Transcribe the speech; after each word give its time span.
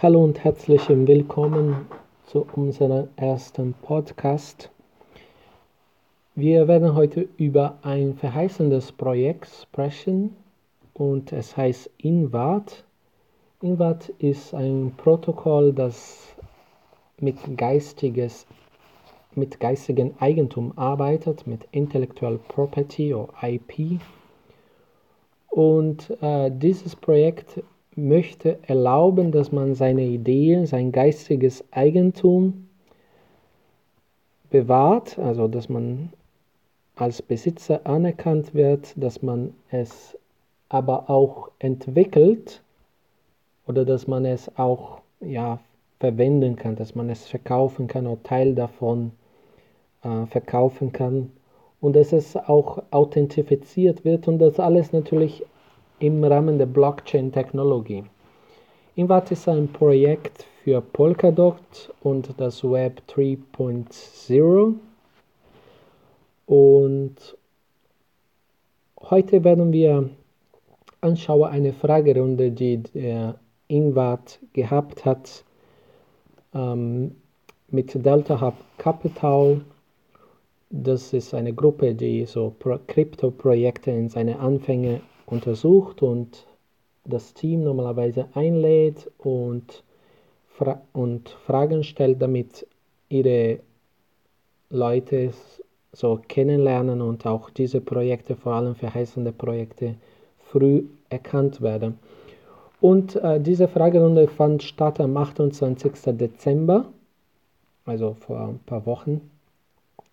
Hallo 0.00 0.22
und 0.22 0.44
herzlich 0.44 0.88
willkommen 0.88 1.88
zu 2.26 2.46
unserem 2.54 3.08
ersten 3.16 3.74
Podcast. 3.74 4.70
Wir 6.36 6.68
werden 6.68 6.94
heute 6.94 7.28
über 7.36 7.78
ein 7.82 8.14
verheißendes 8.14 8.92
Projekt 8.92 9.48
sprechen 9.48 10.36
und 10.94 11.32
es 11.32 11.56
heißt 11.56 11.90
INVAT. 11.98 12.84
INVAT 13.60 14.10
ist 14.20 14.54
ein 14.54 14.92
Protokoll, 14.96 15.72
das 15.72 16.32
mit, 17.18 17.38
geistiges, 17.56 18.46
mit 19.34 19.58
geistigem 19.58 20.14
Eigentum 20.20 20.74
arbeitet, 20.76 21.44
mit 21.44 21.66
Intellectual 21.72 22.38
Property 22.46 23.14
oder 23.14 23.32
IP. 23.42 24.00
Und 25.48 26.08
äh, 26.22 26.52
dieses 26.52 26.94
Projekt 26.94 27.64
möchte 27.96 28.58
erlauben, 28.66 29.32
dass 29.32 29.52
man 29.52 29.74
seine 29.74 30.04
Ideen, 30.04 30.66
sein 30.66 30.92
geistiges 30.92 31.64
Eigentum 31.72 32.68
bewahrt, 34.50 35.18
also 35.18 35.48
dass 35.48 35.68
man 35.68 36.12
als 36.96 37.22
Besitzer 37.22 37.80
anerkannt 37.84 38.54
wird, 38.54 38.92
dass 38.96 39.22
man 39.22 39.54
es 39.70 40.16
aber 40.68 41.08
auch 41.08 41.50
entwickelt 41.58 42.62
oder 43.66 43.84
dass 43.84 44.06
man 44.06 44.24
es 44.24 44.50
auch 44.58 45.00
ja, 45.20 45.60
verwenden 46.00 46.56
kann, 46.56 46.76
dass 46.76 46.94
man 46.94 47.10
es 47.10 47.26
verkaufen 47.26 47.86
kann 47.86 48.06
oder 48.06 48.22
Teil 48.22 48.54
davon 48.54 49.12
äh, 50.02 50.26
verkaufen 50.26 50.92
kann. 50.92 51.32
Und 51.80 51.94
dass 51.94 52.12
es 52.12 52.36
auch 52.36 52.82
authentifiziert 52.90 54.04
wird 54.04 54.26
und 54.26 54.40
das 54.40 54.58
alles 54.58 54.92
natürlich 54.92 55.44
im 56.00 56.22
Rahmen 56.24 56.58
der 56.58 56.66
Blockchain-Technologie. 56.66 58.04
Invat 58.94 59.30
ist 59.30 59.48
ein 59.48 59.68
Projekt 59.68 60.46
für 60.64 60.80
Polkadot 60.80 61.92
und 62.00 62.34
das 62.38 62.62
Web 62.64 63.02
3.0 63.08 64.74
und 66.46 67.36
heute 69.00 69.44
werden 69.44 69.72
wir 69.72 70.10
anschauen 71.00 71.50
eine 71.50 71.72
Fragerunde, 71.72 72.50
die 72.50 72.78
der 72.78 73.38
Invat 73.68 74.38
gehabt 74.52 75.04
hat 75.04 75.44
ähm, 76.54 77.16
mit 77.70 77.94
Delta 78.04 78.40
Hub 78.40 78.54
Capital. 78.78 79.60
Das 80.70 81.12
ist 81.12 81.34
eine 81.34 81.52
Gruppe, 81.52 81.94
die 81.94 82.24
so 82.26 82.54
Krypto-Projekte 82.86 83.90
in 83.90 84.08
seine 84.08 84.38
Anfänge 84.38 85.00
untersucht 85.30 86.02
und 86.02 86.46
das 87.04 87.34
Team 87.34 87.64
normalerweise 87.64 88.28
einlädt 88.34 89.10
und, 89.18 89.82
fra 90.48 90.82
und 90.92 91.30
Fragen 91.46 91.84
stellt, 91.84 92.20
damit 92.20 92.66
ihre 93.08 93.60
Leute 94.70 95.32
so 95.92 96.20
kennenlernen 96.28 97.00
und 97.00 97.26
auch 97.26 97.50
diese 97.50 97.80
Projekte, 97.80 98.36
vor 98.36 98.52
allem 98.54 98.74
verheißende 98.74 99.32
Projekte, 99.32 99.94
früh 100.38 100.84
erkannt 101.08 101.60
werden. 101.60 101.98
Und 102.80 103.16
äh, 103.16 103.40
diese 103.40 103.66
Fragerunde 103.66 104.28
fand 104.28 104.62
statt 104.62 105.00
am 105.00 105.16
28. 105.16 105.92
Dezember, 106.16 106.86
also 107.86 108.14
vor 108.20 108.40
ein 108.40 108.60
paar 108.60 108.86
Wochen, 108.86 109.30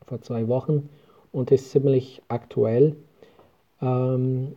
vor 0.07 0.21
zwei 0.21 0.47
Wochen, 0.47 0.89
und 1.31 1.51
ist 1.51 1.69
ziemlich 1.71 2.21
aktuell. 2.29 2.95
Ähm, 3.81 4.55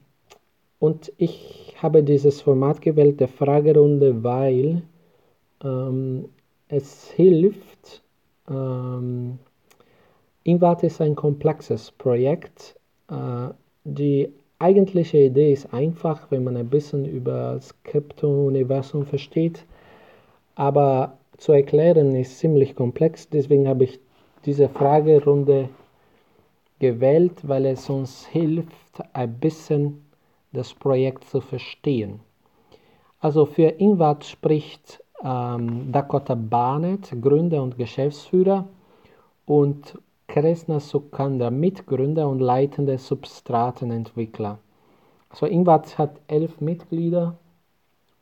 und 0.79 1.13
ich 1.17 1.75
habe 1.81 2.03
dieses 2.03 2.41
Format 2.41 2.81
gewählt, 2.81 3.21
der 3.21 3.29
Fragerunde, 3.29 4.23
weil 4.23 4.83
ähm, 5.63 6.29
es 6.69 7.11
hilft. 7.11 8.03
Ähm, 8.49 9.39
Invat 10.45 10.83
ist 10.83 11.01
ein 11.01 11.17
komplexes 11.17 11.91
Projekt. 11.91 12.77
Äh, 13.11 13.49
die 13.85 14.33
eigentliche 14.59 15.19
Idee 15.19 15.53
ist 15.53 15.73
einfach, 15.73 16.31
wenn 16.31 16.45
man 16.45 16.57
ein 16.57 16.69
bisschen 16.69 17.05
über 17.05 17.55
das 17.55 17.75
Krypto-Universum 17.85 19.05
versteht. 19.05 19.65
Aber 20.55 21.19
zu 21.37 21.53
erklären 21.53 22.15
ist 22.15 22.39
ziemlich 22.39 22.75
komplex. 22.75 23.29
Deswegen 23.29 23.69
habe 23.69 23.85
ich 23.85 24.01
diese 24.45 24.69
Fragerunde 24.69 25.69
gewählt, 26.79 27.33
weil 27.43 27.67
es 27.67 27.89
uns 27.91 28.27
hilft, 28.27 28.73
ein 29.13 29.35
bisschen 29.35 30.08
das 30.53 30.75
Projekt 30.75 31.25
zu 31.25 31.41
verstehen. 31.41 32.21
Also 33.21 33.47
für 33.47 33.69
Invat 33.69 34.25
spricht 34.25 35.03
ähm, 35.23 35.91
Dakota 35.91 36.35
Barnett, 36.35 37.11
Gründer 37.21 37.63
und 37.63 37.77
Geschäftsführer, 37.77 38.67
und 39.49 39.99
Kresna 40.27 40.79
Sukanda, 40.79 41.51
Mitgründer 41.51 42.29
und 42.29 42.41
leitende 42.41 42.99
Substratenentwickler. 42.99 44.59
Also 45.31 45.47
Invat 45.47 45.97
hat 45.97 46.21
elf 46.29 46.61
Mitglieder 46.61 47.39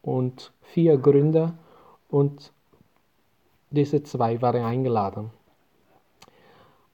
und 0.03 0.53
vier 0.62 0.97
Gründer 0.98 1.54
und 2.08 2.53
diese 3.70 4.04
zwei 4.04 4.41
waren 4.41 4.64
eingeladen. 4.64 5.31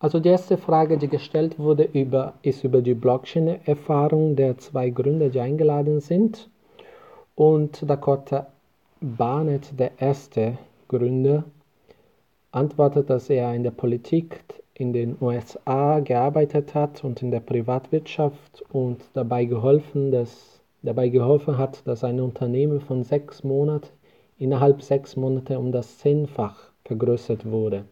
Also 0.03 0.19
die 0.19 0.31
erste 0.31 0.59
Frage, 0.59 0.99
die 0.99 1.07
gestellt 1.07 1.61
wurde, 1.61 1.85
über, 1.85 2.35
ist 2.43 2.65
über 2.65 2.83
die 2.83 2.93
Blockchain-Erfahrung 2.95 4.35
der 4.35 4.59
zwei 4.59 4.91
Gründer, 4.91 5.29
die 5.29 5.39
eingeladen 5.39 6.01
sind. 6.01 6.51
Und 7.37 7.89
Dakota 7.89 8.49
Barnett, 9.01 9.79
der 9.79 9.93
erste 10.01 10.59
Gründer, 10.89 11.45
antwortet, 12.51 13.11
dass 13.11 13.31
er 13.31 13.55
in 13.55 13.63
der 13.63 13.71
Politik 13.71 14.41
in 14.75 14.93
den 14.93 15.17
USA 15.21 16.01
gearbeitet 16.01 16.75
hat 16.75 17.05
und 17.05 17.23
in 17.23 17.31
der 17.31 17.39
Privatwirtschaft 17.39 18.65
und 18.73 19.05
dabei 19.13 19.45
geholfen, 19.45 20.11
dass, 20.11 20.61
dabei 20.83 21.11
geholfen 21.11 21.59
hat, 21.59 21.87
dass 21.87 22.03
ein 22.03 22.21
Unternehmen 22.21 22.81
von 22.81 23.05
sechs 23.05 23.45
Monaten 23.45 23.87
innerhalb 24.37 24.83
sechs 24.83 25.15
Monate 25.15 25.61
um 25.61 25.71
das 25.71 25.99
Zehnfach 25.99 26.73
vergrößert 26.83 27.49
wurde. 27.49 27.85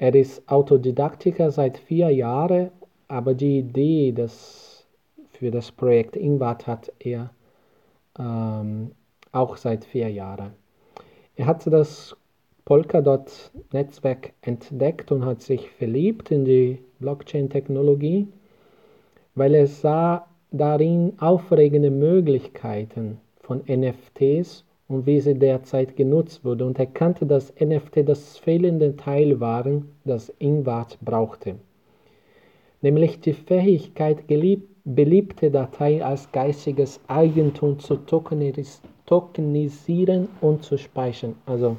Er 0.00 0.14
ist 0.14 0.48
Autodidaktiker 0.48 1.50
seit 1.50 1.76
vier 1.76 2.08
Jahren, 2.08 2.70
aber 3.08 3.34
die 3.34 3.58
Idee 3.58 4.12
das 4.12 4.86
für 5.32 5.50
das 5.50 5.70
Projekt 5.70 6.16
Invat 6.16 6.66
hat 6.66 6.90
er 7.00 7.28
ähm, 8.18 8.92
auch 9.30 9.58
seit 9.58 9.84
vier 9.84 10.08
Jahren. 10.08 10.52
Er 11.36 11.44
hat 11.44 11.66
das 11.66 12.16
Polkadot-Netzwerk 12.64 14.32
entdeckt 14.40 15.12
und 15.12 15.26
hat 15.26 15.42
sich 15.42 15.68
verliebt 15.68 16.30
in 16.30 16.46
die 16.46 16.78
Blockchain-Technologie, 17.00 18.26
weil 19.34 19.54
er 19.54 19.66
sah 19.66 20.26
darin 20.50 21.12
aufregende 21.20 21.90
Möglichkeiten 21.90 23.20
von 23.42 23.62
NFTs 23.68 24.64
und 24.90 25.06
wie 25.06 25.20
sie 25.20 25.34
derzeit 25.34 25.96
genutzt 25.96 26.44
wurde 26.44 26.66
und 26.66 26.78
erkannte, 26.78 27.24
dass 27.24 27.54
NFT 27.60 28.08
das 28.08 28.36
fehlende 28.38 28.96
Teil 28.96 29.38
waren, 29.38 29.88
das 30.04 30.30
Invat 30.40 30.98
brauchte. 31.00 31.54
Nämlich 32.82 33.20
die 33.20 33.34
Fähigkeit, 33.34 34.26
beliebte 34.26 35.50
Dateien 35.50 36.02
als 36.02 36.32
geistiges 36.32 36.98
Eigentum 37.06 37.78
zu 37.78 37.98
tokenisieren 39.06 40.28
und 40.40 40.64
zu 40.64 40.76
speichern. 40.76 41.36
Also 41.46 41.76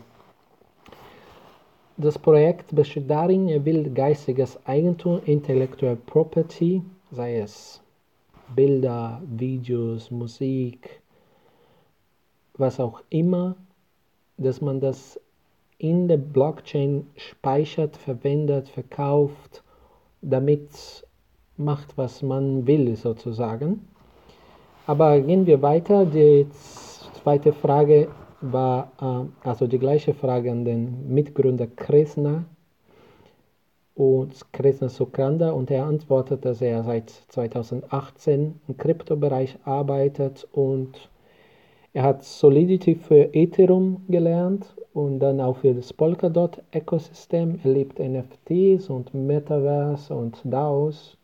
das 1.97 2.17
Projekt 2.17 2.73
besteht 2.73 3.09
darin, 3.09 3.49
er 3.49 3.65
will 3.65 3.91
geistiges 3.93 4.57
Eigentum, 4.65 5.19
Intellectual 5.25 5.97
Property, 5.97 6.81
sei 7.11 7.39
es 7.39 7.81
Bilder, 8.55 9.21
Videos, 9.25 10.09
Musik, 10.11 11.00
was 12.61 12.79
auch 12.79 13.01
immer, 13.09 13.57
dass 14.37 14.61
man 14.61 14.79
das 14.79 15.19
in 15.77 16.07
der 16.07 16.17
Blockchain 16.17 17.07
speichert, 17.17 17.97
verwendet, 17.97 18.69
verkauft, 18.69 19.63
damit 20.21 21.05
macht, 21.57 21.97
was 21.97 22.21
man 22.21 22.65
will, 22.67 22.95
sozusagen. 22.95 23.87
Aber 24.87 25.19
gehen 25.19 25.45
wir 25.45 25.61
weiter. 25.61 26.05
Die 26.05 26.47
zweite 27.13 27.53
Frage 27.53 28.07
war, 28.41 28.91
äh, 29.01 29.47
also 29.47 29.67
die 29.67 29.79
gleiche 29.79 30.13
Frage 30.13 30.51
an 30.51 30.65
den 30.65 31.13
Mitgründer 31.13 31.67
Kresna 31.67 32.45
und 33.95 34.51
Kresna 34.53 34.89
Sukranda 34.89 35.51
und 35.51 35.69
er 35.69 35.85
antwortet, 35.85 36.45
dass 36.45 36.61
er 36.61 36.83
seit 36.83 37.09
2018 37.09 38.59
im 38.67 38.77
Kryptobereich 38.77 39.57
arbeitet 39.65 40.47
und 40.51 41.10
er 41.93 42.03
hat 42.03 42.23
Solidity 42.23 42.95
für 42.95 43.33
Ethereum 43.33 44.05
gelernt 44.07 44.73
und 44.93 45.19
dann 45.19 45.41
auch 45.41 45.57
für 45.57 45.73
das 45.73 45.91
Polkadot-Ökosystem. 45.91 47.59
Er 47.63 47.71
liebt 47.71 47.99
NFTs 47.99 48.89
und 48.89 49.13
Metaverse 49.13 50.15
und 50.15 50.39
DAOs. 50.45 51.17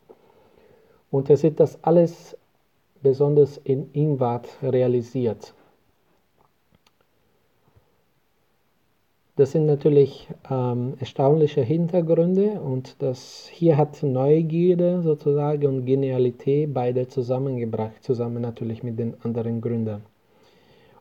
Und 1.09 1.29
er 1.29 1.37
sieht 1.37 1.61
das 1.61 1.81
alles 1.83 2.37
besonders 3.01 3.57
in 3.57 3.89
Invat 3.93 4.49
realisiert. 4.61 5.53
Das 9.37 9.51
sind 9.51 9.67
natürlich 9.67 10.27
ähm, 10.49 10.95
erstaunliche 10.99 11.61
Hintergründe 11.61 12.59
und 12.59 12.95
das 12.99 13.47
hier 13.53 13.77
hat 13.77 14.01
Neugierde 14.01 15.03
sozusagen 15.03 15.67
und 15.67 15.85
Genialität 15.85 16.73
beide 16.73 17.07
zusammengebracht, 17.07 18.03
zusammen 18.03 18.41
natürlich 18.41 18.81
mit 18.81 18.97
den 18.97 19.13
anderen 19.23 19.61
Gründern. 19.61 20.01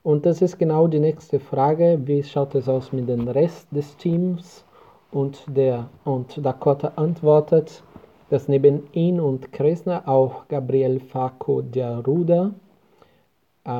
Und 0.06 0.24
das 0.24 0.40
ist 0.40 0.56
genau 0.56 0.86
die 0.86 1.00
nächste 1.00 1.40
Frage, 1.40 1.98
wie 2.04 2.22
schaut 2.22 2.54
es 2.54 2.68
aus 2.68 2.92
mit 2.92 3.08
dem 3.08 3.26
Rest 3.26 3.66
des 3.72 3.96
Teams? 3.96 4.64
Und, 5.10 5.42
der, 5.48 5.88
und 6.04 6.46
Dakota 6.46 6.92
antwortet, 6.94 7.82
dass 8.30 8.46
neben 8.46 8.84
ihn 8.92 9.18
und 9.18 9.50
Kresner 9.50 10.06
auch 10.06 10.46
Gabriel 10.46 11.00
Faco 11.00 11.60
Diaruda, 11.60 12.54
äh, 13.64 13.70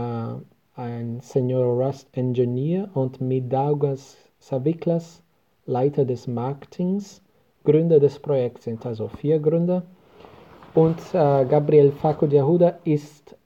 ein 0.74 1.20
Senior 1.20 1.80
Rust 1.80 2.08
Engineer 2.10 2.88
und 2.94 3.20
Midaugas 3.20 4.16
Saviklas, 4.40 5.22
Leiter 5.64 6.04
des 6.04 6.26
Marketings, 6.26 7.22
Gründer 7.62 8.00
des 8.00 8.18
Projekts 8.18 8.64
sind, 8.64 8.84
also 8.84 9.06
vier 9.06 9.38
Gründer. 9.38 9.84
Und 10.74 10.98
äh, 11.12 11.44
Gabriel 11.44 11.92
Faco 11.92 12.26
Yahuda 12.26 12.78
ist 12.82 13.36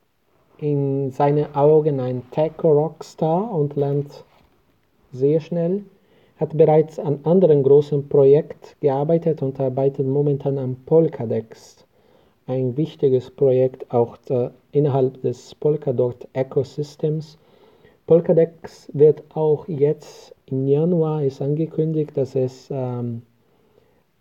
in 0.61 1.11
seinen 1.11 1.55
Augen 1.55 2.01
ein 2.01 2.23
Tech-Rockstar 2.33 3.51
und 3.51 3.77
lernt 3.77 4.25
sehr 5.11 5.41
schnell, 5.41 5.85
hat 6.37 6.57
bereits 6.57 6.99
an 6.99 7.21
anderen 7.25 7.63
großen 7.63 8.09
Projekten 8.09 8.77
gearbeitet 8.81 9.43
und 9.43 9.59
arbeitet 9.59 10.07
momentan 10.07 10.59
an 10.59 10.77
Polkadex, 10.85 11.87
ein 12.47 12.77
wichtiges 12.77 13.31
Projekt 13.31 13.91
auch 13.93 14.19
äh, 14.29 14.51
innerhalb 14.73 15.23
des 15.23 15.55
Polkadot-Ecosystems. 15.55 17.39
Polkadex 18.07 18.91
wird 18.93 19.23
auch 19.35 19.67
jetzt 19.69 20.35
im 20.47 20.67
Januar 20.67 21.23
ist 21.23 21.41
angekündigt, 21.41 22.17
dass 22.17 22.35
es 22.35 22.69
ähm, 22.71 23.23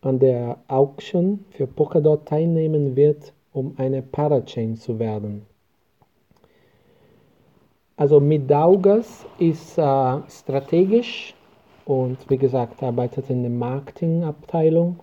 an 0.02 0.20
der 0.20 0.58
Auction 0.68 1.44
für 1.50 1.68
Polkadot 1.68 2.26
teilnehmen 2.26 2.96
wird, 2.96 3.34
um 3.52 3.74
eine 3.78 4.02
Parachain 4.02 4.76
zu 4.76 5.00
werden. 5.00 5.49
Also 8.00 8.22
mit 8.22 8.50
Daugas 8.50 9.26
ist 9.40 9.78
äh, 9.78 10.18
strategisch 10.30 11.36
und 11.84 12.18
wie 12.30 12.38
gesagt 12.38 12.82
arbeitet 12.82 13.30
in 13.30 13.42
der 13.42 13.52
Marketingabteilung. 13.52 15.02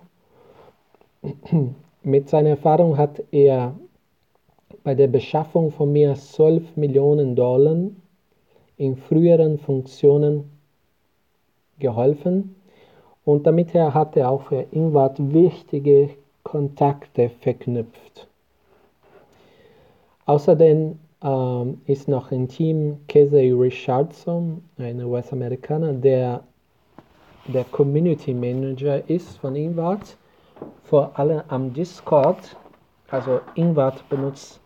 mit 2.03 2.27
seiner 2.27 2.49
Erfahrung 2.49 2.97
hat 2.97 3.21
er 3.29 3.75
bei 4.83 4.95
der 4.95 5.05
Beschaffung 5.05 5.69
von 5.69 5.93
mehr 5.93 6.09
als 6.09 6.31
12 6.31 6.75
Millionen 6.75 7.35
Dollar 7.35 7.77
in 8.77 8.95
früheren 8.95 9.59
Funktionen 9.59 10.49
geholfen 11.77 12.55
und 13.25 13.45
damit 13.45 13.75
hat 13.75 14.17
er 14.17 14.31
auch 14.31 14.41
für 14.41 14.65
Ingwart 14.71 15.19
wichtige 15.19 16.09
Kontakte 16.41 17.29
verknüpft. 17.29 18.27
Außerdem 20.25 20.97
ähm, 21.23 21.81
ist 21.85 22.07
noch 22.07 22.31
ein 22.31 22.47
Team 22.47 22.97
Casey 23.07 23.51
Richardson, 23.51 24.63
ein 24.77 25.03
US-Amerikaner, 25.03 25.93
der 25.93 26.43
der 27.47 27.63
Community 27.63 28.33
Manager 28.33 29.09
ist 29.09 29.37
von 29.37 29.55
Ingwart, 29.55 30.17
vor 30.83 31.17
allem 31.17 31.41
am 31.47 31.73
Discord. 31.73 32.57
Also 33.09 33.39
Ingwart 33.55 34.07
benutzt 34.09 34.59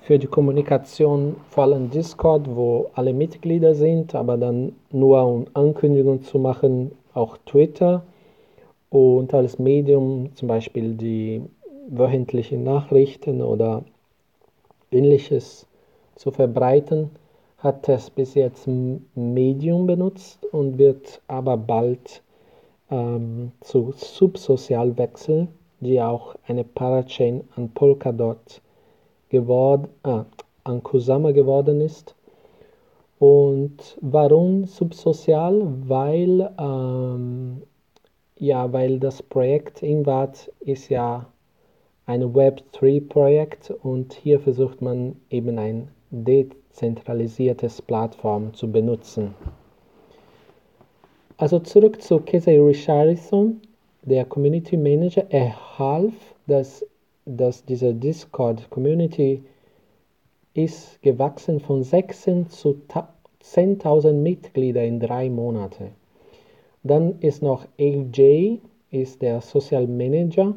für 0.00 0.18
die 0.18 0.26
Kommunikation 0.26 1.36
vor 1.50 1.64
allem 1.64 1.90
Discord, 1.90 2.48
wo 2.48 2.90
alle 2.94 3.12
Mitglieder 3.12 3.74
sind, 3.74 4.14
aber 4.14 4.38
dann 4.38 4.72
nur 4.90 5.22
um 5.22 5.46
Ankündigungen 5.52 6.22
zu 6.22 6.38
machen, 6.38 6.92
auch 7.12 7.36
Twitter 7.44 8.02
und 8.88 9.34
als 9.34 9.58
Medium 9.58 10.30
zum 10.34 10.48
Beispiel 10.48 10.94
die 10.94 11.42
wöchentlichen 11.88 12.64
Nachrichten 12.64 13.42
oder 13.42 13.84
ähnliches 14.90 15.66
zu 16.16 16.30
verbreiten, 16.30 17.10
hat 17.58 17.88
es 17.88 18.10
bis 18.10 18.34
jetzt 18.34 18.68
Medium 19.14 19.86
benutzt 19.86 20.44
und 20.52 20.78
wird 20.78 21.20
aber 21.28 21.56
bald 21.56 22.22
ähm, 22.90 23.52
zu 23.60 23.92
Subsozial 23.96 24.96
wechseln, 24.96 25.48
die 25.80 26.00
auch 26.00 26.34
eine 26.46 26.64
Parachain 26.64 27.44
an 27.56 27.70
Polkadot 27.70 28.60
geworden, 29.28 29.88
ah, 30.02 30.24
an 30.64 30.82
Kusama 30.82 31.32
geworden 31.32 31.80
ist. 31.80 32.14
Und 33.18 33.98
warum 34.00 34.64
subsozial? 34.64 35.62
Weil, 35.86 36.50
ähm, 36.58 37.62
ja, 38.36 38.72
weil 38.72 38.98
das 38.98 39.22
Projekt 39.22 39.82
Invat 39.82 40.50
ist 40.60 40.88
ja 40.88 41.26
ein 42.10 42.22
Web3-Projekt 42.34 43.70
und 43.70 44.12
hier 44.12 44.40
versucht 44.40 44.82
man 44.82 45.16
eben 45.30 45.58
ein 45.58 45.88
dezentralisiertes 46.10 47.80
Plattform 47.82 48.52
zu 48.54 48.70
benutzen. 48.70 49.34
Also 51.36 51.58
zurück 51.60 52.02
zu 52.02 52.20
Casey 52.20 52.58
Richardson, 52.58 53.60
der 54.02 54.24
Community 54.24 54.76
Manager. 54.76 55.24
Er 55.30 55.78
half, 55.78 56.12
dass 56.46 56.84
dass 57.36 57.64
diese 57.64 57.94
Discord-Community 57.94 59.42
ist 60.54 61.00
gewachsen 61.02 61.60
von 61.60 61.82
16 61.82 62.48
zu 62.48 62.80
10.000 63.42 64.12
Mitglieder 64.12 64.84
in 64.84 65.00
drei 65.00 65.30
Monaten. 65.30 65.90
Dann 66.82 67.20
ist 67.20 67.42
noch 67.42 67.66
AJ, 67.78 68.58
ist 68.90 69.22
der 69.22 69.40
Social 69.40 69.86
Manager. 69.86 70.56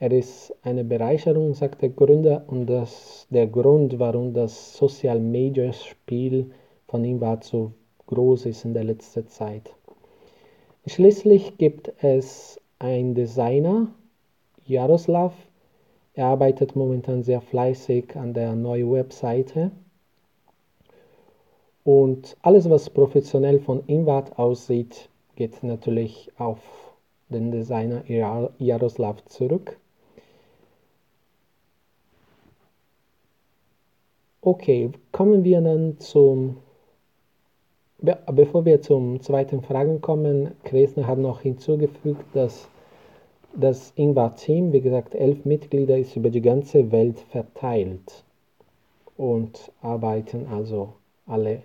Er 0.00 0.12
ist 0.12 0.54
eine 0.62 0.84
Bereicherung, 0.84 1.54
sagt 1.54 1.82
der 1.82 1.90
Gründer, 1.90 2.44
und 2.48 2.66
das 2.66 3.26
der 3.30 3.46
Grund, 3.46 3.98
warum 3.98 4.34
das 4.34 4.76
Social 4.76 5.20
Major 5.20 5.72
Spiel 5.72 6.50
von 6.88 7.04
ihm 7.04 7.20
war 7.20 7.40
so 7.42 7.72
groß 8.06 8.46
ist 8.46 8.64
in 8.64 8.74
der 8.74 8.84
letzten 8.84 9.26
Zeit. 9.28 9.74
Schließlich 10.86 11.56
gibt 11.58 11.92
es 12.02 12.60
einen 12.78 13.14
Designer, 13.14 13.88
Jaroslav, 14.66 15.34
er 16.14 16.26
arbeitet 16.26 16.76
momentan 16.76 17.22
sehr 17.22 17.40
fleißig 17.40 18.14
an 18.16 18.34
der 18.34 18.54
neuen 18.54 18.92
Webseite. 18.92 19.72
Und 21.82 22.36
alles, 22.42 22.70
was 22.70 22.88
professionell 22.88 23.58
von 23.58 23.82
Invat 23.86 24.38
aussieht, 24.38 25.08
geht 25.34 25.62
natürlich 25.64 26.30
auf 26.38 26.60
den 27.28 27.50
Designer 27.50 28.04
Jaroslav 28.58 29.24
zurück. 29.24 29.76
Okay, 34.46 34.90
kommen 35.10 35.42
wir 35.42 35.62
dann 35.62 35.98
zum, 36.00 36.58
bevor 37.98 38.66
wir 38.66 38.82
zum 38.82 39.22
zweiten 39.22 39.62
Fragen 39.62 40.02
kommen, 40.02 40.50
Kresner 40.64 41.06
hat 41.06 41.16
noch 41.16 41.40
hinzugefügt, 41.40 42.26
dass 42.34 42.68
das 43.54 43.94
Ingvar-Team, 43.96 44.70
wie 44.74 44.82
gesagt, 44.82 45.14
elf 45.14 45.46
Mitglieder, 45.46 45.96
ist 45.96 46.14
über 46.14 46.28
die 46.28 46.42
ganze 46.42 46.92
Welt 46.92 47.20
verteilt 47.20 48.22
und 49.16 49.72
arbeiten 49.80 50.46
also 50.48 50.92
alle 51.26 51.62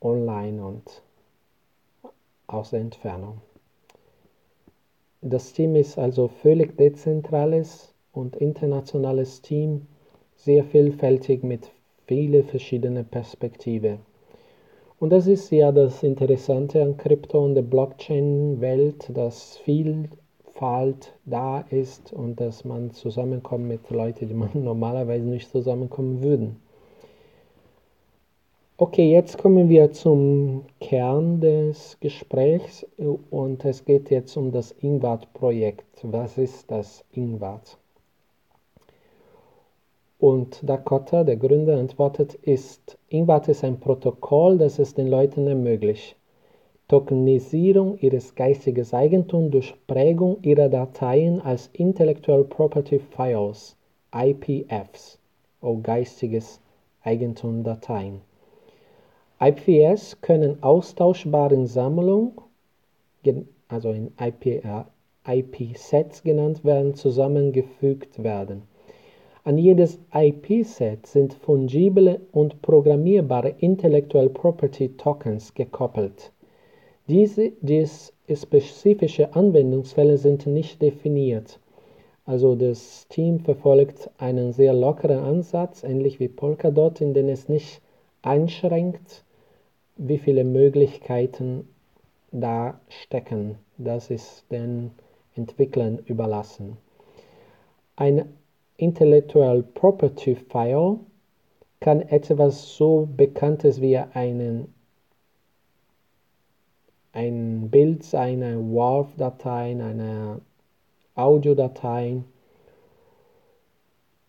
online 0.00 0.60
und 0.64 1.02
aus 2.48 2.70
der 2.70 2.80
Entfernung. 2.80 3.42
Das 5.20 5.52
Team 5.52 5.76
ist 5.76 5.98
also 5.98 6.26
völlig 6.26 6.76
dezentrales 6.76 7.94
und 8.12 8.34
internationales 8.34 9.40
Team, 9.40 9.86
sehr 10.44 10.64
vielfältig 10.64 11.42
mit 11.42 11.70
vielen 12.06 12.44
verschiedenen 12.44 13.04
Perspektiven. 13.04 13.98
Und 14.98 15.10
das 15.10 15.26
ist 15.26 15.50
ja 15.50 15.72
das 15.72 16.02
Interessante 16.02 16.82
an 16.82 16.96
Krypto 16.96 17.42
und 17.44 17.54
der 17.54 17.62
Blockchain-Welt, 17.62 19.10
dass 19.14 19.56
viel 19.58 20.08
Vielfalt 20.60 21.14
da 21.24 21.60
ist 21.70 22.12
und 22.12 22.38
dass 22.38 22.66
man 22.66 22.90
zusammenkommt 22.90 23.66
mit 23.66 23.88
Leuten, 23.88 24.28
die 24.28 24.34
man 24.34 24.50
normalerweise 24.62 25.24
nicht 25.24 25.50
zusammenkommen 25.50 26.22
würden. 26.22 26.56
Okay, 28.76 29.10
jetzt 29.10 29.38
kommen 29.38 29.70
wir 29.70 29.90
zum 29.92 30.66
Kern 30.80 31.40
des 31.40 31.96
Gesprächs 32.00 32.86
und 33.30 33.64
es 33.64 33.86
geht 33.86 34.10
jetzt 34.10 34.36
um 34.36 34.52
das 34.52 34.72
Ingwart-Projekt. 34.72 36.00
Was 36.02 36.36
ist 36.36 36.70
das 36.70 37.06
Ingwart? 37.12 37.79
Und 40.20 40.60
Dakota, 40.68 41.24
der 41.24 41.38
Gründer, 41.38 41.78
antwortet, 41.78 42.34
ist, 42.34 42.98
Ingwart 43.08 43.48
ist 43.48 43.64
ein 43.64 43.80
Protokoll, 43.80 44.58
das 44.58 44.78
es 44.78 44.92
den 44.92 45.06
Leuten 45.06 45.46
ermöglicht, 45.46 46.14
Tokenisierung 46.88 47.96
ihres 47.96 48.34
geistigen 48.34 48.86
Eigentums 48.92 49.50
durch 49.50 49.74
Prägung 49.86 50.36
ihrer 50.42 50.68
Dateien 50.68 51.40
als 51.40 51.70
Intellectual 51.72 52.44
Property 52.44 52.98
Files, 52.98 53.78
IPFs, 54.14 55.18
oder 55.62 55.80
geistiges 55.80 56.60
Eigentum 57.02 57.64
Dateien. 57.64 58.20
IPS 59.40 60.20
können 60.20 60.62
austauschbare 60.62 61.66
Sammlungen, 61.66 62.32
also 63.68 63.92
in 63.92 64.12
IP, 64.20 64.62
IP-Sets 65.26 66.22
genannt 66.22 66.62
werden, 66.62 66.94
zusammengefügt 66.94 68.22
werden. 68.22 68.68
An 69.50 69.58
jedes 69.58 69.98
IP-Set 70.14 71.08
sind 71.08 71.34
fungible 71.34 72.20
und 72.30 72.62
programmierbare 72.62 73.56
Intellectual 73.58 74.28
Property 74.28 74.90
Tokens 74.96 75.54
gekoppelt. 75.54 76.30
Diese 77.08 77.50
dies 77.60 78.12
spezifische 78.32 79.34
Anwendungsfälle 79.34 80.18
sind 80.18 80.46
nicht 80.46 80.80
definiert. 80.80 81.58
Also 82.26 82.54
das 82.54 83.08
Team 83.08 83.40
verfolgt 83.40 84.08
einen 84.18 84.52
sehr 84.52 84.72
lockeren 84.72 85.18
Ansatz, 85.18 85.82
ähnlich 85.82 86.20
wie 86.20 86.28
Polkadot, 86.28 87.00
in 87.00 87.12
dem 87.12 87.28
es 87.28 87.48
nicht 87.48 87.82
einschränkt, 88.22 89.24
wie 89.96 90.18
viele 90.18 90.44
Möglichkeiten 90.44 91.66
da 92.30 92.80
stecken. 92.88 93.56
Das 93.78 94.12
ist 94.12 94.44
den 94.52 94.92
Entwicklern 95.34 95.98
überlassen. 96.06 96.76
Ein 97.96 98.26
Intellectual 98.80 99.62
Property 99.62 100.34
File 100.34 101.00
kann 101.80 102.00
etwas 102.00 102.76
so 102.76 103.06
Bekanntes 103.14 103.78
wie 103.82 103.98
einen, 103.98 104.72
ein 107.12 107.68
Bild 107.70 108.14
eine 108.14 108.56
WAV-Datei, 108.56 109.72
eine 109.72 110.40
Audiodatei. 111.14 112.22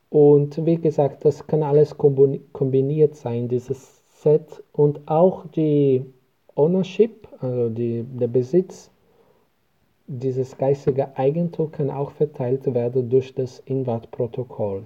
Und 0.10 0.66
wie 0.66 0.76
gesagt, 0.76 1.24
das 1.24 1.48
kann 1.48 1.64
alles 1.64 1.96
kombiniert 1.98 3.16
sein, 3.16 3.48
dieses 3.48 4.04
Set 4.10 4.62
und 4.74 5.08
auch 5.08 5.46
die 5.48 6.06
Ownership, 6.56 7.26
also 7.40 7.70
die, 7.70 8.04
der 8.04 8.28
Besitz 8.28 8.91
dieses 10.14 10.58
geistige 10.58 11.18
Eigentum 11.18 11.72
kann 11.72 11.90
auch 11.90 12.12
verteilt 12.12 12.74
werden 12.74 13.10
durch 13.10 13.34
das 13.34 13.60
INVAT-Protokoll. 13.60 14.84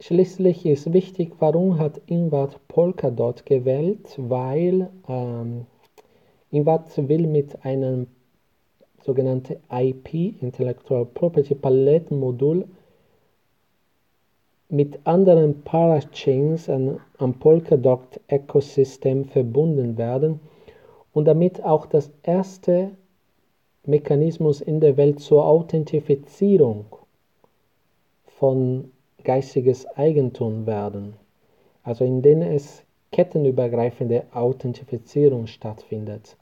Schließlich 0.00 0.66
ist 0.66 0.92
wichtig, 0.92 1.32
warum 1.38 1.78
hat 1.78 2.02
INVAT 2.08 2.60
Polkadot 2.68 3.46
gewählt, 3.46 4.14
weil 4.18 4.90
ähm, 5.08 5.64
INVAT 6.50 7.08
will 7.08 7.26
mit 7.26 7.64
einem 7.64 8.08
sogenannten 9.02 9.56
IP, 9.70 10.42
Intellectual 10.42 11.06
Property 11.06 11.54
Palettenmodul, 11.54 12.66
mit 14.74 14.98
anderen 15.04 15.62
Parachains 15.62 16.68
am 16.68 17.34
Polkadot-Ökosystem 17.38 19.24
verbunden 19.24 19.96
werden 19.96 20.40
und 21.12 21.26
damit 21.26 21.64
auch 21.64 21.86
das 21.86 22.10
erste 22.24 22.90
Mechanismus 23.86 24.60
in 24.60 24.80
der 24.80 24.96
Welt 24.96 25.20
zur 25.20 25.46
Authentifizierung 25.46 26.86
von 28.26 28.90
geistiges 29.22 29.86
Eigentum 29.96 30.66
werden, 30.66 31.14
also 31.84 32.04
in 32.04 32.20
denen 32.20 32.42
es 32.42 32.82
kettenübergreifende 33.12 34.24
Authentifizierung 34.32 35.46
stattfindet. 35.46 36.36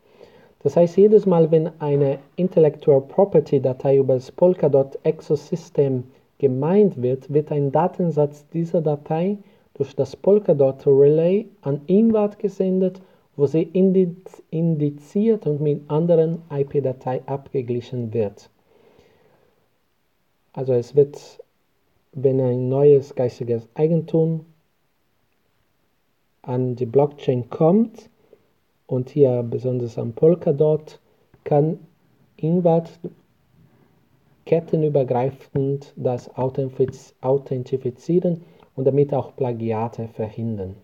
Das 0.62 0.77
heißt, 0.77 0.97
jedes 0.97 1.27
Mal, 1.27 1.51
wenn 1.51 1.71
eine 1.81 2.19
Intellectual 2.37 3.03
Property 3.03 3.61
Datei 3.61 3.99
über 3.99 4.15
das 4.15 4.33
Polkadot 4.33 4.99
Exosystem 5.03 6.05
gemeint 6.42 7.00
wird, 7.00 7.32
wird 7.32 7.52
ein 7.52 7.70
Datensatz 7.70 8.49
dieser 8.49 8.82
Datei 8.82 9.38
durch 9.75 9.94
das 9.94 10.16
Polkadot 10.16 10.84
Relay 10.88 11.46
an 11.61 11.82
INVAT 11.87 12.40
gesendet, 12.40 13.00
wo 13.37 13.46
sie 13.46 13.62
indiziert 13.62 15.46
und 15.46 15.61
mit 15.61 15.88
anderen 15.88 16.42
IP-Datei 16.50 17.22
abgeglichen 17.26 18.12
wird. 18.12 18.50
Also 20.52 20.72
es 20.72 20.96
wird, 20.96 21.38
wenn 22.12 22.40
ein 22.40 22.68
neues 22.68 23.14
geistiges 23.14 23.68
Eigentum 23.75 24.44
an 26.42 26.75
die 26.75 26.87
Blockchain 26.87 27.49
kommt 27.50 28.11
und 28.88 29.11
hier 29.11 29.44
besonders 29.44 29.96
am 29.96 30.12
Polkadot, 30.12 30.99
kann 31.44 31.78
INVAT 32.37 32.90
kettenübergreifend 34.52 35.94
das 35.97 36.28
Authentifizieren 36.37 38.42
und 38.76 38.85
damit 38.85 39.14
auch 39.14 39.35
Plagiate 39.35 40.09
verhindern. 40.09 40.76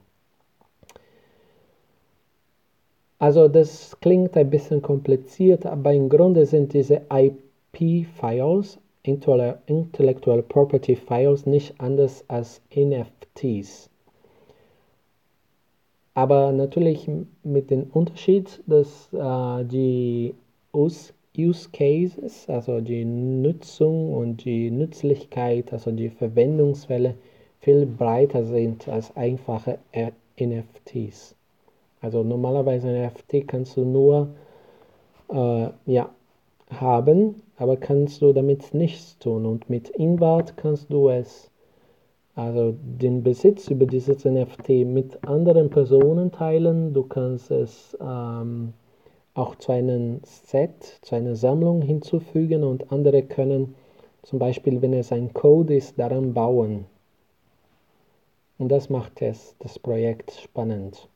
Also 3.18 3.46
das 3.46 4.00
klingt 4.00 4.38
ein 4.38 4.48
bisschen 4.48 4.80
kompliziert, 4.80 5.66
aber 5.66 5.92
im 5.92 6.08
Grunde 6.08 6.46
sind 6.46 6.72
diese 6.72 7.02
IP-Files, 7.12 8.78
Intellectual 9.02 10.42
Property 10.44 10.96
Files, 10.96 11.44
nicht 11.44 11.78
anders 11.78 12.24
als 12.26 12.62
NFTs. 12.74 13.90
Aber 16.14 16.52
natürlich 16.52 17.06
mit 17.42 17.70
dem 17.70 17.90
Unterschied, 17.92 18.62
dass 18.66 19.12
äh, 19.12 19.64
die 19.66 20.34
US 20.72 21.12
Use 21.38 21.68
Cases, 21.72 22.48
also 22.48 22.80
die 22.80 23.04
Nutzung 23.04 24.12
und 24.12 24.44
die 24.44 24.70
Nützlichkeit, 24.70 25.72
also 25.72 25.92
die 25.92 26.10
Verwendungsfälle 26.10 27.14
viel 27.60 27.86
breiter 27.86 28.44
sind 28.44 28.88
als 28.88 29.16
einfache 29.16 29.78
NFTs. 30.40 31.34
Also 32.00 32.22
normalerweise 32.22 32.88
NFT 32.88 33.46
kannst 33.46 33.76
du 33.76 33.84
nur 33.84 34.28
äh, 35.30 35.68
ja, 35.86 36.10
haben, 36.70 37.42
aber 37.56 37.76
kannst 37.76 38.22
du 38.22 38.32
damit 38.32 38.74
nichts 38.74 39.18
tun. 39.18 39.46
Und 39.46 39.68
mit 39.68 39.88
Invert 39.90 40.56
kannst 40.56 40.92
du 40.92 41.08
es, 41.08 41.50
also 42.34 42.74
den 42.80 43.22
Besitz 43.22 43.68
über 43.68 43.86
dieses 43.86 44.24
NFT 44.24 44.68
mit 44.86 45.26
anderen 45.26 45.70
Personen 45.70 46.30
teilen. 46.30 46.94
Du 46.94 47.02
kannst 47.02 47.50
es 47.50 47.96
ähm, 48.00 48.72
auch 49.38 49.54
zu 49.54 49.72
einem 49.72 50.20
Set, 50.24 50.98
zu 51.02 51.14
einer 51.14 51.36
Sammlung 51.36 51.80
hinzufügen 51.80 52.64
und 52.64 52.90
andere 52.90 53.22
können 53.22 53.76
zum 54.22 54.40
Beispiel, 54.40 54.82
wenn 54.82 54.92
es 54.92 55.12
ein 55.12 55.32
Code 55.32 55.76
ist, 55.76 55.98
daran 55.98 56.34
bauen. 56.34 56.86
Und 58.58 58.68
das 58.68 58.90
macht 58.90 59.22
es, 59.22 59.54
das 59.60 59.78
Projekt 59.78 60.32
spannend. 60.32 61.08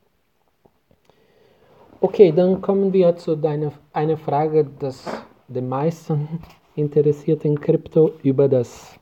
Okay, 1.99 2.31
dann 2.31 2.61
kommen 2.61 2.93
wir 2.93 3.15
zu 3.17 3.35
deiner 3.35 3.73
eine 3.91 4.17
Frage, 4.17 4.67
das 4.79 5.05
den 5.49 5.67
meisten 5.67 6.27
interessiert 6.75 7.43
in 7.43 7.59
Krypto 7.59 8.13
über 8.23 8.47
das 8.47 8.97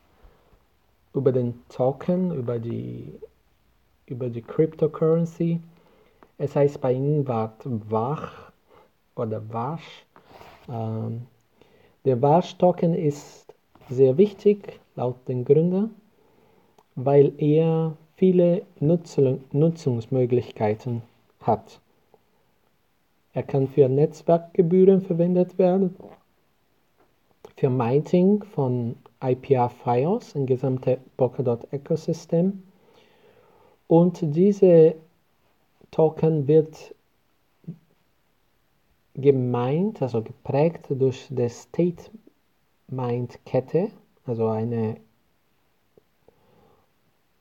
über 1.14 1.32
den 1.32 1.62
Token, 1.70 2.34
über 2.34 2.58
die 2.58 3.20
über 4.08 4.30
die 4.30 4.42
Cryptocurrency. 4.42 5.62
Es 6.38 6.56
heißt 6.56 6.82
bei 6.82 6.94
Ihnen 6.94 7.28
Wart 7.28 7.62
wach 7.66 8.51
oder 9.16 9.42
Wasch. 9.52 10.06
Ähm, 10.70 11.28
der 12.06 12.22
Wasch-Token 12.22 12.94
ist 12.94 13.54
sehr 13.90 14.18
wichtig 14.18 14.80
laut 14.96 15.28
den 15.28 15.46
Gründern, 15.46 15.94
weil 16.96 17.34
er 17.38 17.96
viele 18.16 18.64
Nutzung, 18.80 19.44
Nutzungsmöglichkeiten 19.52 21.02
hat. 21.42 21.80
Er 23.34 23.44
kann 23.44 23.68
für 23.68 23.88
Netzwerkgebühren 23.88 25.02
verwendet 25.02 25.58
werden, 25.58 25.96
für 27.56 27.70
Mining 27.70 28.44
von 28.44 28.96
IPR-Files 29.24 30.36
im 30.36 30.46
gesamten 30.46 30.98
Polkadot-Ökosystem. 31.18 32.64
Und 33.88 34.20
diese 34.22 34.96
Token 35.92 36.48
wird 36.48 36.94
gemeint, 39.16 40.02
also 40.02 40.22
geprägt 40.22 40.88
durch 40.90 41.28
die 41.30 41.50
State 41.50 42.12
Mind 42.88 43.40
Kette, 43.46 43.90
also 44.26 44.48
eine 44.48 44.98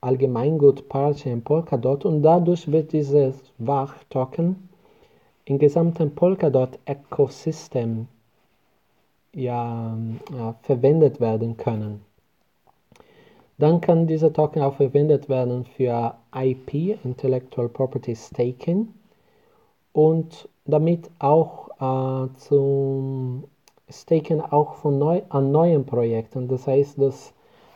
Allgemeingut 0.00 0.88
Parachain 0.88 1.42
Polkadot 1.42 2.04
und 2.04 2.22
dadurch 2.22 2.70
wird 2.70 2.92
dieses 2.92 3.36
Wach-Token 3.58 4.68
im 5.44 5.58
gesamten 5.58 6.14
Polkadot-Ökosystem 6.14 8.08
ja, 9.34 9.96
ja, 10.36 10.54
verwendet 10.62 11.20
werden 11.20 11.56
können. 11.56 12.02
Dann 13.58 13.80
kann 13.82 14.06
dieser 14.06 14.32
Token 14.32 14.62
auch 14.62 14.76
verwendet 14.76 15.28
werden 15.28 15.66
für 15.66 16.14
IP, 16.34 17.04
Intellectual 17.04 17.68
Property 17.68 18.16
Staking, 18.16 18.88
und 19.92 20.48
damit 20.70 21.10
auch 21.18 21.70
äh, 21.80 22.28
zum 22.36 23.44
Staken 23.88 24.40
auch 24.40 24.74
von 24.74 24.98
neu, 24.98 25.22
an 25.28 25.50
neuen 25.50 25.84
Projekten. 25.84 26.48
Das 26.48 26.66
heißt, 26.66 27.00
dass 27.00 27.32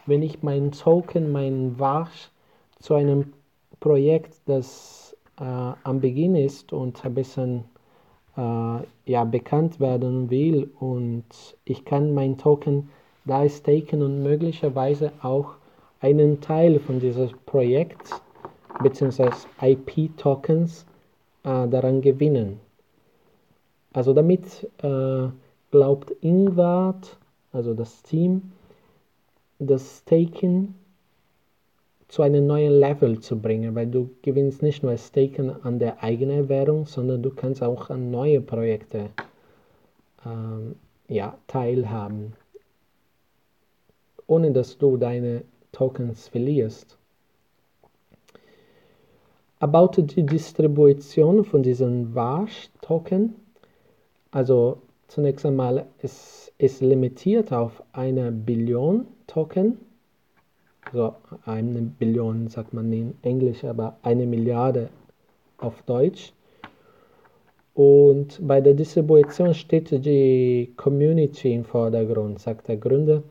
wenn 0.07 0.23
ich 0.23 0.43
meinen 0.43 0.73
Token, 0.73 1.33
meinen 1.33 1.79
Wasch 1.79 2.31
zu 2.79 2.95
einem 2.95 3.33
Projekt, 3.81 4.41
das 4.47 5.17
äh, 5.39 5.45
am 5.45 6.01
Beginn 6.01 6.37
ist 6.37 6.73
und 6.73 7.05
ein 7.05 7.15
bisschen 7.15 7.65
äh, 8.37 8.79
ja, 9.07 9.25
bekannt 9.25 9.81
werden 9.81 10.31
will 10.31 10.71
und 10.81 11.25
ich 11.65 11.85
kann 11.85 12.15
mein 12.15 12.39
Token 12.39 12.91
da 13.25 13.49
staken 13.49 14.03
und 14.03 14.23
möglicherweise 14.23 15.13
auch 15.23 15.55
einen 16.01 16.41
Teil 16.41 16.79
von 16.79 17.01
diesem 17.01 17.31
Projekt 17.47 18.11
bzw. 18.83 19.31
IP-Tokens 19.63 20.85
äh, 21.45 21.69
daran 21.69 22.03
gewinnen. 22.03 22.61
Also 23.95 24.13
damit 24.13 24.69
äh, 24.83 25.29
glaubt 25.71 26.13
Ingward, 26.21 27.17
also 27.53 27.75
das 27.75 28.03
Team, 28.03 28.53
das 29.61 29.99
Staken 30.01 30.75
zu 32.09 32.23
einem 32.23 32.47
neuen 32.47 32.73
Level 32.73 33.21
zu 33.21 33.41
bringen, 33.41 33.75
weil 33.77 33.87
du 33.87 34.11
gewinnst 34.23 34.63
nicht 34.63 34.83
nur 34.83 34.97
Staken 34.99 35.63
an 35.65 35.79
der 35.79 36.03
eigenen 36.03 36.49
Währung, 36.49 36.87
sondern 36.87 37.23
du 37.23 37.31
kannst 37.31 37.63
auch 37.63 37.89
an 37.89 38.11
neue 38.11 38.41
Projekte 38.41 39.11
ähm, 40.27 40.75
ja, 41.07 41.39
teilhaben, 41.47 42.33
ohne 44.27 44.51
dass 44.51 44.77
du 44.77 44.97
deine 44.97 45.45
Tokens 45.71 46.27
verlierst. 46.27 46.99
About 49.61 50.03
die 50.03 50.27
Distribution 50.27 51.45
von 51.45 51.63
diesen 51.63 52.13
Wash-Token, 52.13 53.37
also 54.35 54.79
zunächst 55.09 55.47
einmal 55.47 55.87
ist 56.03 56.53
es 56.59 56.81
limitiert 56.81 57.53
auf 57.53 57.83
eine 57.93 58.31
Billion 58.31 59.07
Token 59.27 59.79
also 60.87 61.15
eine 61.45 61.81
Billion 61.99 62.49
sagt 62.49 62.75
man 62.75 62.93
in 62.93 63.15
Englisch, 63.23 63.65
aber 63.65 63.97
eine 64.03 64.27
Milliarde 64.27 64.91
auf 65.59 65.83
Deutsch. 65.83 66.33
Und 67.75 68.39
bei 68.47 68.61
der 68.61 68.75
Distribution 68.75 69.55
steht 69.55 69.91
die 70.05 70.73
Community 70.77 71.55
im 71.55 71.65
Vordergrund, 71.65 72.39
sagt 72.39 72.69
der 72.69 72.77
Gründer. 72.77 73.23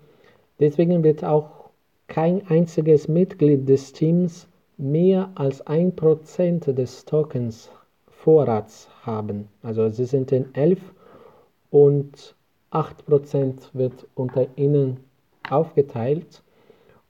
Deswegen 0.60 1.04
wird 1.04 1.24
auch 1.24 1.70
kein 2.08 2.46
einziges 2.48 3.08
Mitglied 3.08 3.70
des 3.70 3.94
Teams 3.94 4.48
mehr 4.78 5.30
als 5.36 5.66
ein 5.66 5.96
Prozent 5.96 6.66
des 6.68 7.06
Tokens 7.06 7.72
Vorrats 8.08 8.90
haben. 9.04 9.48
Also 9.62 9.88
sie 9.90 10.06
sind 10.06 10.32
in 10.32 10.54
11 10.56 10.80
und 11.74 12.36
8% 12.72 13.72
wird 13.74 14.08
unter 14.14 14.48
ihnen 14.58 15.00
aufgeteilt 15.50 16.44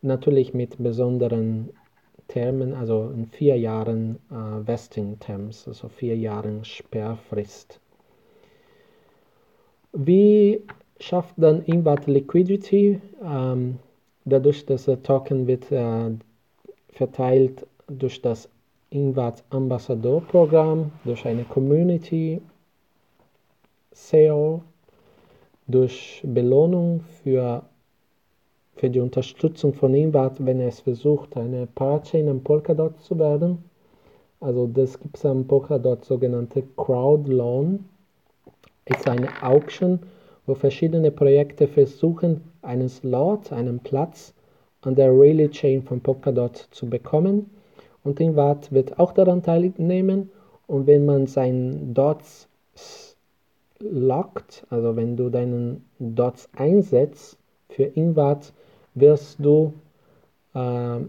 natürlich 0.02 0.54
mit 0.54 0.82
besonderen 0.82 1.70
Termen, 2.30 2.74
also 2.74 3.12
in 3.14 3.26
vier 3.26 3.58
Jahren 3.58 4.20
äh, 4.32 4.66
Vesting 4.66 5.20
Terms, 5.20 5.68
also 5.68 5.90
vier 5.90 6.16
Jahren 6.16 6.64
Sperrfrist. 6.64 7.82
Wie 9.92 10.62
schafft 10.98 11.36
dann 11.36 11.64
Invat 11.66 12.08
Liquidity? 12.08 13.02
Ähm, 13.22 13.80
dadurch, 14.24 14.66
dass 14.66 14.86
der 14.86 15.04
Token 15.04 15.46
wird 15.46 15.70
äh, 15.74 16.12
verteilt 16.94 17.68
durch 17.88 18.22
das 18.22 18.50
Invat 18.92 19.44
Ambassador 19.50 20.22
Programm, 20.22 20.94
durch 21.04 21.26
eine 21.26 21.44
Community 21.44 22.42
SEO, 23.94 24.62
durch 25.68 26.22
Belohnung 26.26 27.02
für 27.24 27.64
für 28.76 28.90
die 28.90 29.00
Unterstützung 29.00 29.74
von 29.74 29.94
ihm 29.94 30.14
war, 30.14 30.34
wenn 30.40 30.60
er 30.60 30.68
es 30.68 30.80
versucht, 30.80 31.38
eine 31.38 31.68
Parachain 31.68 32.28
am 32.28 32.44
Polkadot 32.44 33.00
zu 33.02 33.18
werden. 33.20 33.64
Also 34.40 34.68
das 34.68 35.00
gibt 35.00 35.18
es 35.18 35.26
am 35.26 35.48
Polkadot 35.48 36.04
sogenannte 36.04 36.64
Crowd 36.76 37.32
Loan. 37.32 37.86
Ist 38.86 39.08
eine 39.08 39.30
Auction, 39.42 40.00
wo 40.46 40.56
verschiedene 40.56 41.12
Projekte 41.12 41.68
versuchen, 41.68 42.42
einen 42.62 42.90
Slot, 42.90 43.54
einen 43.54 43.80
Platz 43.80 44.34
an 44.82 44.96
der 44.96 45.12
Relay 45.12 45.50
Chain 45.50 45.84
von 45.84 46.02
Polkadot 46.02 46.68
zu 46.72 46.90
bekommen. 46.90 47.50
Und 48.04 48.20
Invat 48.20 48.72
wird 48.74 49.00
auch 49.00 49.14
daran 49.14 49.44
teilnehmen. 49.44 50.30
Und 50.68 50.88
wenn 50.88 51.06
man 51.06 51.28
seinen 51.28 51.94
Dots 51.94 52.50
lockt, 53.92 54.66
also 54.70 54.96
wenn 54.96 55.16
du 55.18 55.30
deinen 55.30 55.86
Dots 56.00 56.50
einsetzt 56.56 57.38
für 57.70 57.84
Invat, 57.84 58.54
wirst 58.96 59.38
du 59.40 59.74
äh, 60.54 61.00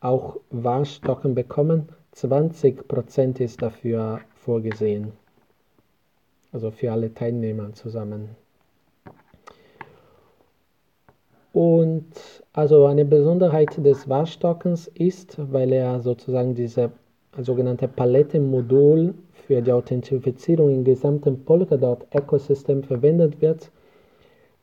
auch 0.00 0.36
Warstocken 0.50 1.34
bekommen. 1.34 1.88
20% 2.14 3.40
ist 3.40 3.62
dafür 3.62 4.20
vorgesehen. 4.34 5.12
Also 6.52 6.70
für 6.70 6.92
alle 6.92 7.12
Teilnehmer 7.12 7.72
zusammen. 7.74 8.30
Und 11.52 12.06
also 12.52 12.84
eine 12.86 13.04
Besonderheit 13.04 13.82
des 13.82 14.08
Warstockens 14.08 14.88
ist, 14.88 15.36
weil 15.52 15.72
er 15.72 16.00
sozusagen 16.00 16.54
diese 16.54 16.92
sogenannte 17.44 17.88
Palette-Modul 17.88 19.14
für 19.46 19.62
die 19.62 19.72
Authentifizierung 19.72 20.70
im 20.70 20.84
gesamten 20.84 21.44
Polkadot-Ökosystem 21.44 22.82
verwendet 22.82 23.40
wird, 23.40 23.70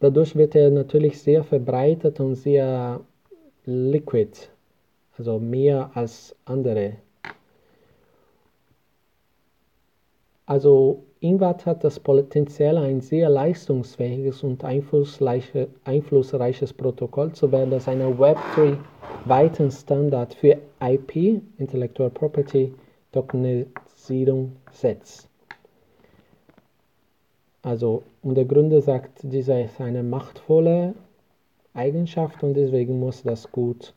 Dadurch 0.04 0.36
wird 0.36 0.54
er 0.54 0.70
natürlich 0.70 1.22
sehr 1.22 1.46
verbreitet 1.46 2.20
und 2.20 2.36
sehr 2.36 3.00
liquid, 3.64 4.38
also 5.18 5.40
mehr 5.40 5.92
als 5.94 6.36
andere. 6.44 6.98
Also 10.54 11.02
Invat 11.20 11.66
hat 11.66 11.84
das 11.84 12.00
Potenzial, 12.00 12.78
ein 12.78 13.02
sehr 13.02 13.28
leistungsfähiges 13.28 14.44
und 14.44 14.64
einflussreiche, 14.64 15.68
einflussreiches 15.84 16.72
Protokoll 16.74 17.32
zu 17.32 17.52
werden, 17.52 17.72
das 17.72 17.88
eine 17.88 18.06
Web3 18.06 18.78
weiten 19.26 19.72
Standard 19.72 20.36
für 20.36 20.60
IP, 20.80 21.42
Intellectual 21.58 22.12
Property, 22.12 22.72
Tokenisierung 23.12 24.52
setzt. 24.72 25.28
Also, 27.64 28.04
und 28.22 28.36
der 28.36 28.46
Gründer 28.46 28.82
sagt, 28.84 29.22
dieser 29.24 29.60
ist 29.60 29.82
eine 29.82 30.04
machtvolle 30.04 30.94
Eigenschaft 31.74 32.44
und 32.44 32.54
deswegen 32.54 33.00
muss 33.00 33.24
das 33.24 33.52
gut 33.52 33.92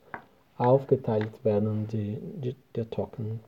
aufgeteilt 0.57 1.45
werden, 1.45 1.87
die, 1.93 2.17
die, 2.41 2.57
der 2.75 2.89
Token. 2.89 3.41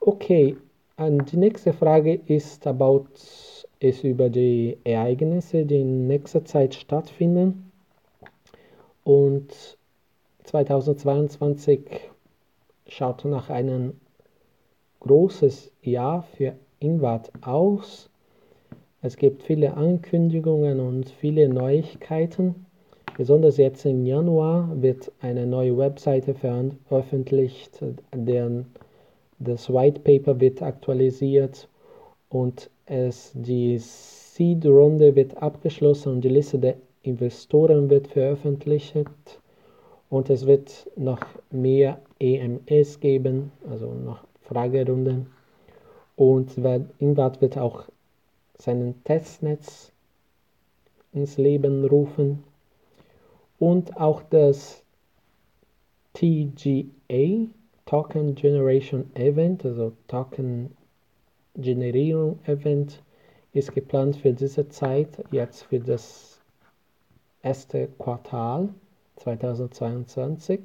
Okay, 0.00 0.56
und 1.06 1.32
die 1.32 1.38
nächste 1.38 1.72
Frage 1.72 2.20
ist 2.26 2.66
about, 2.66 3.06
ist 3.78 4.04
über 4.04 4.28
die 4.28 4.76
Ereignisse, 4.84 5.64
die 5.64 5.80
in 5.80 6.06
nächster 6.06 6.44
Zeit 6.44 6.74
stattfinden. 6.74 7.72
Und 9.02 9.78
2022 10.44 11.80
schaut 12.86 13.24
nach 13.24 13.48
einem 13.48 13.94
großes 15.00 15.72
Jahr 15.80 16.22
für 16.22 16.54
Inward 16.80 17.32
aus. 17.40 18.10
Es 19.00 19.16
gibt 19.16 19.42
viele 19.42 19.74
Ankündigungen 19.74 20.80
und 20.80 21.08
viele 21.08 21.48
Neuigkeiten. 21.48 22.66
Besonders 23.16 23.56
jetzt 23.56 23.86
im 23.86 24.04
Januar 24.04 24.70
wird 24.82 25.10
eine 25.20 25.46
neue 25.46 25.78
Webseite 25.78 26.34
veröffentlicht, 26.34 27.82
deren 28.14 28.66
das 29.40 29.72
White 29.72 30.00
Paper 30.00 30.38
wird 30.38 30.62
aktualisiert 30.62 31.68
und 32.28 32.70
es, 32.86 33.32
die 33.34 33.78
Seed-Runde 33.78 35.16
wird 35.16 35.42
abgeschlossen 35.42 36.12
und 36.12 36.20
die 36.20 36.28
Liste 36.28 36.58
der 36.58 36.76
Investoren 37.02 37.88
wird 37.88 38.08
veröffentlicht. 38.08 38.94
Und 40.10 40.28
es 40.28 40.46
wird 40.46 40.90
noch 40.96 41.20
mehr 41.50 42.00
EMS 42.18 43.00
geben, 43.00 43.52
also 43.68 43.92
noch 43.92 44.24
Fragerunden. 44.42 45.26
Und 46.16 46.58
Invat 46.98 47.40
wird 47.40 47.56
auch 47.56 47.84
seinen 48.58 49.02
Testnetz 49.04 49.92
ins 51.12 51.38
Leben 51.38 51.84
rufen. 51.84 52.44
Und 53.58 53.96
auch 53.96 54.22
das 54.28 54.82
TGA, 56.14 57.46
Token 57.90 58.36
Generation 58.36 59.10
Event, 59.16 59.64
also 59.64 59.90
Token 60.06 60.76
Generierung 61.56 62.38
Event, 62.46 63.02
ist 63.52 63.74
geplant 63.74 64.14
für 64.14 64.32
diese 64.32 64.68
Zeit, 64.68 65.08
jetzt 65.32 65.64
für 65.64 65.80
das 65.80 66.38
erste 67.42 67.88
Quartal 67.98 68.68
2022. 69.16 70.60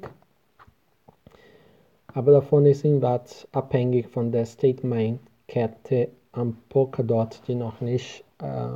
Aber 2.14 2.30
davon 2.30 2.64
ist 2.64 2.84
Invat 2.84 3.48
abhängig 3.50 4.06
von 4.06 4.30
der 4.30 4.46
Statement-Kette 4.46 6.10
am 6.30 6.56
Polkadot, 6.68 7.42
die 7.48 7.56
noch 7.56 7.80
nicht 7.80 8.22
äh, 8.40 8.68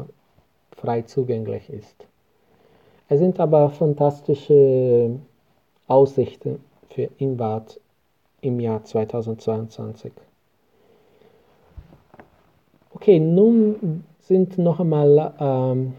frei 0.72 1.02
zugänglich 1.02 1.70
ist. 1.70 2.04
Es 3.08 3.20
sind 3.20 3.38
aber 3.38 3.70
fantastische 3.70 5.20
Aussichten 5.86 6.58
für 6.88 7.08
Inwart 7.18 7.78
im 8.40 8.60
Jahr 8.60 8.84
2022. 8.84 10.12
Okay, 12.92 13.18
nun 13.18 14.04
sind 14.20 14.58
noch 14.58 14.80
einmal 14.80 15.34
ähm, 15.40 15.94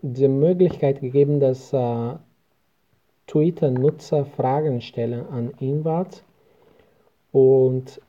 die 0.00 0.28
Möglichkeit 0.28 1.00
gegeben, 1.00 1.40
dass 1.40 1.72
äh, 1.72 2.14
Twitter-Nutzer 3.26 4.24
Fragen 4.24 4.80
stellen 4.80 5.26
an 5.28 5.50
Inwart. 5.60 6.22
Und 7.32 8.00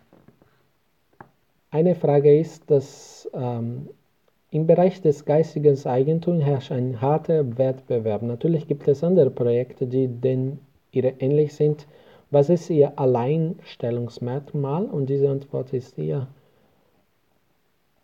eine 1.72 1.96
Frage 1.96 2.40
ist, 2.40 2.70
dass 2.72 3.30
ähm, 3.34 3.90
im 4.52 4.66
Bereich 4.66 5.02
des 5.02 5.26
geistigen 5.26 5.78
Eigentums 5.86 6.44
herrscht 6.44 6.72
ein 6.72 7.02
harter 7.02 7.58
Wettbewerb. 7.58 8.24
Natürlich 8.24 8.68
gibt 8.68 8.88
es 8.88 9.04
andere 9.04 9.30
Projekte, 9.30 9.86
die 9.86 10.08
den 10.08 10.60
ihre 10.92 11.14
ähnlich 11.20 11.54
sind. 11.54 11.86
Was 12.32 12.50
ist 12.50 12.70
ihr 12.70 13.00
Alleinstellungsmerkmal? 13.00 14.86
Und 14.86 15.08
diese 15.08 15.30
Antwort 15.30 15.74
ist 15.74 15.98
eher 15.98 16.28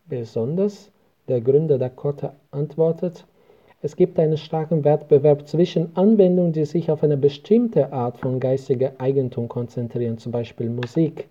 besonders. 0.07 0.91
Der 1.27 1.41
Gründer 1.41 1.77
Dakota 1.77 2.35
antwortet, 2.51 3.25
es 3.81 3.95
gibt 3.95 4.17
einen 4.17 4.37
starken 4.37 4.83
Wettbewerb 4.83 5.47
zwischen 5.47 5.95
Anwendungen, 5.95 6.53
die 6.53 6.65
sich 6.65 6.89
auf 6.89 7.03
eine 7.03 7.17
bestimmte 7.17 7.93
Art 7.93 8.17
von 8.17 8.39
geistigem 8.39 8.91
Eigentum 8.97 9.47
konzentrieren, 9.47 10.17
zum 10.17 10.31
Beispiel 10.31 10.69
Musik. 10.69 11.27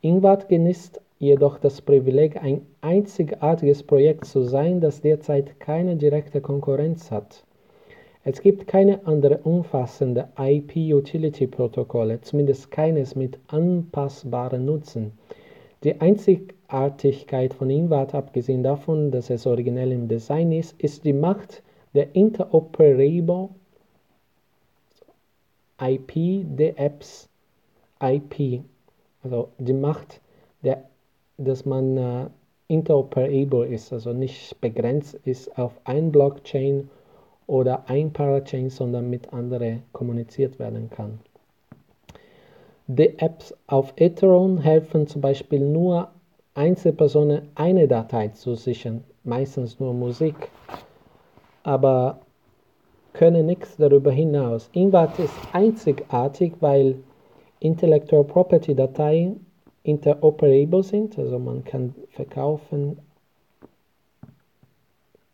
Ingwart 0.00 0.48
genießt 0.48 1.00
jedoch 1.18 1.58
das 1.58 1.82
Privileg, 1.82 2.40
ein 2.40 2.62
einzigartiges 2.82 3.82
Projekt 3.82 4.26
zu 4.26 4.42
sein, 4.42 4.80
das 4.80 5.00
derzeit 5.00 5.58
keine 5.58 5.96
direkte 5.96 6.40
Konkurrenz 6.40 7.10
hat. 7.10 7.42
Es 8.24 8.42
gibt 8.42 8.66
keine 8.66 9.06
andere 9.06 9.38
umfassende 9.38 10.28
IP-Utility-Protokolle, 10.36 12.20
zumindest 12.20 12.70
keines 12.70 13.14
mit 13.14 13.38
anpassbarem 13.46 14.64
Nutzen. 14.64 15.12
Die 15.84 16.00
Einzigartigkeit 16.00 17.54
von 17.54 17.70
Invat, 17.70 18.14
abgesehen 18.14 18.62
davon, 18.62 19.10
dass 19.10 19.30
es 19.30 19.46
originell 19.46 19.92
im 19.92 20.08
Design 20.08 20.52
ist, 20.52 20.80
ist 20.80 21.04
die 21.04 21.12
Macht 21.12 21.62
der 21.94 22.14
Interoperable 22.14 23.48
IP 25.80 26.44
der 26.56 26.78
Apps 26.78 27.28
IP, 28.02 28.62
also 29.22 29.48
die 29.58 29.72
Macht 29.72 30.20
der 30.62 30.84
dass 31.38 31.64
man 31.64 31.96
äh, 31.96 32.26
interoperable 32.66 33.66
ist, 33.66 33.92
also 33.92 34.12
nicht 34.12 34.60
begrenzt 34.60 35.14
ist 35.24 35.56
auf 35.56 35.80
ein 35.84 36.12
Blockchain 36.12 36.90
oder 37.48 37.88
ein 37.88 38.12
Parachain, 38.12 38.70
sondern 38.70 39.10
mit 39.10 39.32
anderen 39.32 39.82
kommuniziert 39.92 40.60
werden 40.60 40.90
kann. 40.90 41.18
Die 42.86 43.18
Apps 43.18 43.54
auf 43.66 43.92
Ethereum 43.96 44.58
helfen 44.58 45.08
zum 45.08 45.20
Beispiel 45.20 45.60
nur 45.60 46.10
Einzelpersonen 46.54 47.48
eine 47.54 47.88
Datei 47.88 48.28
zu 48.28 48.54
sichern, 48.54 49.02
meistens 49.24 49.80
nur 49.80 49.92
Musik, 49.92 50.34
aber 51.62 52.20
können 53.12 53.46
nichts 53.46 53.76
darüber 53.76 54.10
hinaus. 54.10 54.70
Invat 54.72 55.18
ist 55.18 55.34
einzigartig, 55.52 56.54
weil 56.60 56.96
Intellectual 57.60 58.24
Property 58.24 58.74
Dateien 58.74 59.44
interoperable 59.82 60.82
sind, 60.82 61.18
also 61.18 61.38
man 61.38 61.64
kann 61.64 61.94
verkaufen, 62.10 62.98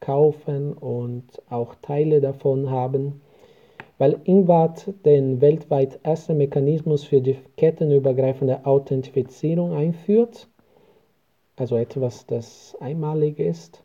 kaufen 0.05 0.73
und 0.75 1.25
auch 1.49 1.75
Teile 1.77 2.21
davon 2.21 2.71
haben, 2.71 3.23
weil 3.99 4.21
Invat 4.25 4.93
den 5.05 5.41
weltweit 5.41 6.01
ersten 6.03 6.37
Mechanismus 6.37 7.05
für 7.05 7.21
die 7.21 7.39
kettenübergreifende 7.57 8.67
Authentifizierung 8.67 9.73
einführt, 9.73 10.49
also 11.57 11.77
etwas, 11.77 12.27
das 12.27 12.77
einmalig 12.81 13.39
ist. 13.39 13.83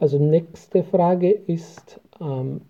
Also 0.00 0.18
nächste 0.18 0.82
Frage 0.82 1.30
ist, 1.30 2.00
ähm, 2.20 2.62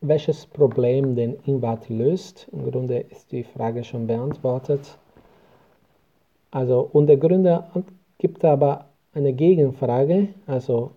welches 0.00 0.46
Problem 0.46 1.16
den 1.16 1.36
Invat 1.46 1.88
löst. 1.88 2.48
Im 2.52 2.70
Grunde 2.70 2.98
ist 2.98 3.32
die 3.32 3.44
Frage 3.44 3.82
schon 3.82 4.06
beantwortet. 4.06 4.98
Also, 6.50 6.88
und 6.92 7.06
der 7.06 7.16
Gründer 7.16 7.70
gibt 8.18 8.44
aber 8.44 8.85
eine 9.16 9.32
Gegenfrage. 9.32 10.28
Also, 10.46 10.90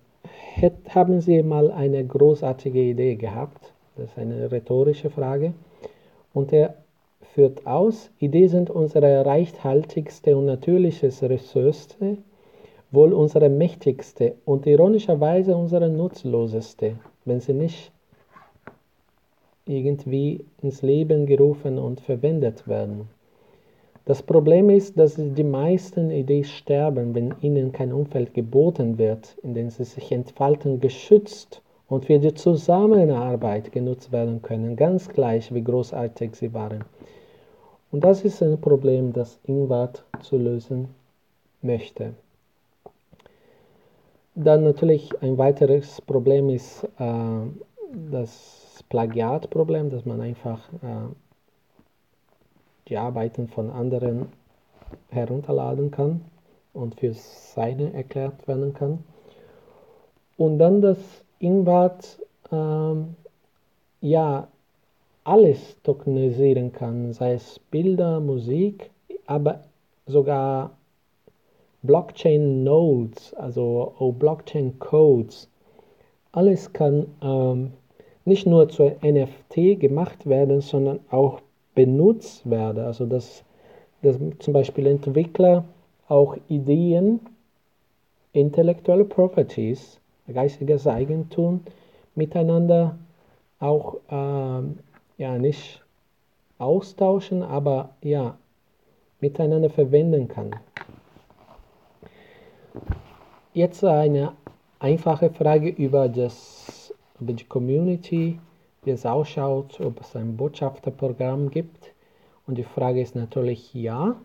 haben 0.89 1.21
Sie 1.21 1.41
mal 1.41 1.71
eine 1.71 2.05
großartige 2.05 2.81
Idee 2.81 3.15
gehabt? 3.15 3.73
Das 3.95 4.09
ist 4.09 4.17
eine 4.17 4.51
rhetorische 4.51 5.09
Frage. 5.09 5.53
Und 6.33 6.53
er 6.53 6.75
führt 7.33 7.65
aus, 7.65 8.11
Ideen 8.19 8.49
sind 8.49 8.69
unsere 8.69 9.25
reichhaltigste 9.25 10.35
und 10.37 10.45
natürlichste 10.45 11.29
Ressource, 11.29 11.97
wohl 12.91 13.13
unsere 13.13 13.49
mächtigste 13.49 14.35
und 14.45 14.65
ironischerweise 14.65 15.55
unsere 15.55 15.89
nutzloseste, 15.89 16.95
wenn 17.25 17.39
sie 17.39 17.53
nicht 17.53 17.91
irgendwie 19.65 20.45
ins 20.61 20.81
Leben 20.81 21.25
gerufen 21.25 21.77
und 21.77 22.01
verwendet 22.01 22.67
werden. 22.67 23.07
Das 24.09 24.23
Problem 24.23 24.71
ist, 24.71 24.97
dass 24.97 25.17
die 25.17 25.43
meisten 25.43 26.09
Ideen 26.09 26.43
sterben, 26.43 27.13
wenn 27.13 27.35
ihnen 27.41 27.71
kein 27.71 27.93
Umfeld 27.93 28.33
geboten 28.33 28.97
wird, 28.97 29.37
in 29.43 29.53
dem 29.53 29.69
sie 29.69 29.83
sich 29.83 30.11
entfalten, 30.11 30.79
geschützt 30.79 31.61
und 31.87 32.05
für 32.05 32.17
die 32.17 32.33
Zusammenarbeit 32.33 33.71
genutzt 33.71 34.11
werden 34.11 34.41
können, 34.41 34.75
ganz 34.75 35.09
gleich 35.09 35.53
wie 35.53 35.63
großartig 35.63 36.33
sie 36.33 36.55
waren. 36.55 36.85
Und 37.91 38.03
das 38.03 38.25
ist 38.25 38.41
ein 38.41 38.59
Problem, 38.59 39.13
das 39.13 39.37
Ingwart 39.45 40.03
zu 40.21 40.39
lösen 40.39 40.87
möchte. 41.61 42.15
Dann 44.33 44.63
natürlich 44.63 45.21
ein 45.21 45.37
weiteres 45.37 46.01
Problem 46.01 46.49
ist 46.49 46.83
äh, 46.97 47.45
das 48.09 48.83
Plagiatproblem, 48.89 49.91
dass 49.91 50.03
man 50.03 50.19
einfach 50.19 50.67
äh, 50.81 51.13
die 52.89 52.97
Arbeiten 52.97 53.47
von 53.47 53.69
anderen 53.69 54.27
herunterladen 55.09 55.91
kann 55.91 56.21
und 56.73 56.95
für 56.95 57.13
seine 57.13 57.93
erklärt 57.93 58.47
werden 58.47 58.73
kann. 58.73 59.03
Und 60.37 60.59
dann 60.59 60.81
das 60.81 60.97
Invat 61.39 62.19
ähm, 62.51 63.15
ja 64.01 64.47
alles 65.23 65.77
tokenisieren 65.83 66.71
kann, 66.71 67.13
sei 67.13 67.33
es 67.33 67.59
Bilder, 67.71 68.19
Musik, 68.19 68.89
aber 69.27 69.63
sogar 70.05 70.71
Blockchain 71.83 72.63
Nodes, 72.63 73.33
also 73.35 73.93
Blockchain 74.17 74.79
Codes. 74.79 75.49
Alles 76.31 76.73
kann 76.73 77.07
ähm, 77.21 77.73
nicht 78.25 78.45
nur 78.45 78.69
zur 78.69 78.95
NFT 79.03 79.79
gemacht 79.79 80.25
werden, 80.25 80.61
sondern 80.61 80.99
auch 81.09 81.41
benutzt 81.79 82.49
werden. 82.49 82.83
Also 82.83 83.05
dass, 83.05 83.45
dass 84.01 84.19
zum 84.39 84.53
Beispiel 84.53 84.85
Entwickler 84.85 85.63
auch 86.09 86.35
Ideen, 86.49 87.21
intellektuelle 88.33 89.05
Properties, 89.05 90.01
geistiges 90.27 90.85
Eigentum 90.87 91.61
miteinander 92.15 92.97
auch 93.59 93.95
ähm, 94.11 94.79
ja 95.17 95.37
nicht 95.37 95.81
austauschen, 96.57 97.43
aber 97.43 97.91
ja 98.01 98.37
miteinander 99.21 99.69
verwenden 99.69 100.27
kann. 100.27 100.51
Jetzt 103.53 103.85
eine 103.85 104.33
einfache 104.79 105.29
Frage 105.29 105.69
über 105.69 106.09
das 106.09 106.93
über 107.21 107.31
die 107.31 107.45
Community, 107.45 108.37
wie 108.83 108.91
es 108.91 109.05
ausschaut, 109.05 109.79
ob 109.81 110.01
es 110.01 110.15
ein 110.15 110.37
Botschafterprogramm 110.37 111.49
gibt. 111.49 111.93
Und 112.47 112.57
die 112.57 112.63
Frage 112.63 113.01
ist 113.01 113.15
natürlich 113.15 113.73
ja. 113.73 114.15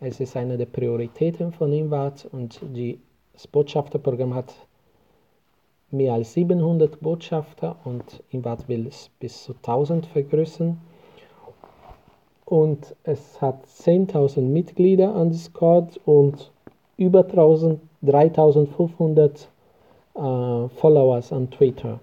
Es 0.00 0.20
ist 0.20 0.36
eine 0.36 0.56
der 0.56 0.66
Prioritäten 0.66 1.50
von 1.52 1.72
INVAT 1.72 2.28
und 2.30 2.60
die, 2.62 3.00
das 3.32 3.48
Botschafterprogramm 3.48 4.34
hat 4.34 4.54
mehr 5.90 6.12
als 6.12 6.34
700 6.34 7.00
Botschafter 7.00 7.76
und 7.84 8.22
INVAT 8.30 8.68
will 8.68 8.86
es 8.86 9.10
bis 9.18 9.42
zu 9.42 9.54
1000 9.54 10.06
vergrößern. 10.06 10.80
Und 12.44 12.94
es 13.02 13.42
hat 13.42 13.66
10.000 13.66 14.40
Mitglieder 14.40 15.14
an 15.14 15.30
Discord 15.30 16.00
und 16.06 16.52
über 16.96 17.22
3500 17.22 19.48
äh, 20.14 20.68
Followers 20.68 21.32
an 21.32 21.50
Twitter. 21.50 22.00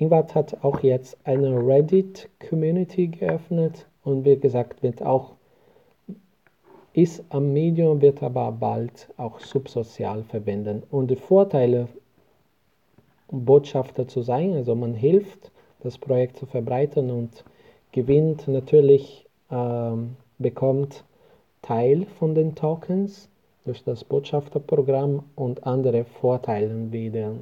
Ingwart 0.00 0.34
hat 0.34 0.64
auch 0.64 0.80
jetzt 0.80 1.16
eine 1.24 1.54
Reddit-Community 1.54 3.08
geöffnet 3.08 3.86
und 4.02 4.24
wie 4.24 4.36
gesagt, 4.36 4.82
wird 4.82 5.02
auch, 5.02 5.32
ist 6.92 7.22
am 7.28 7.52
Medium, 7.52 8.00
wird 8.00 8.22
aber 8.22 8.50
bald 8.50 9.08
auch 9.16 9.38
subsozial 9.38 10.24
verwenden. 10.24 10.82
Und 10.90 11.10
die 11.10 11.16
Vorteile 11.16 11.86
Botschafter 13.30 14.08
zu 14.08 14.22
sein. 14.22 14.54
Also 14.54 14.74
man 14.74 14.94
hilft, 14.94 15.50
das 15.80 15.98
Projekt 15.98 16.36
zu 16.36 16.46
verbreiten 16.46 17.10
und 17.10 17.44
gewinnt 17.92 18.46
natürlich, 18.48 19.26
ähm, 19.50 20.16
bekommt 20.38 21.04
Teil 21.62 22.06
von 22.18 22.34
den 22.34 22.54
Tokens 22.54 23.28
durch 23.64 23.84
das 23.84 24.04
Botschafterprogramm 24.04 25.22
und 25.36 25.66
andere 25.66 26.04
Vorteile 26.04 26.92
wieder. 26.92 27.32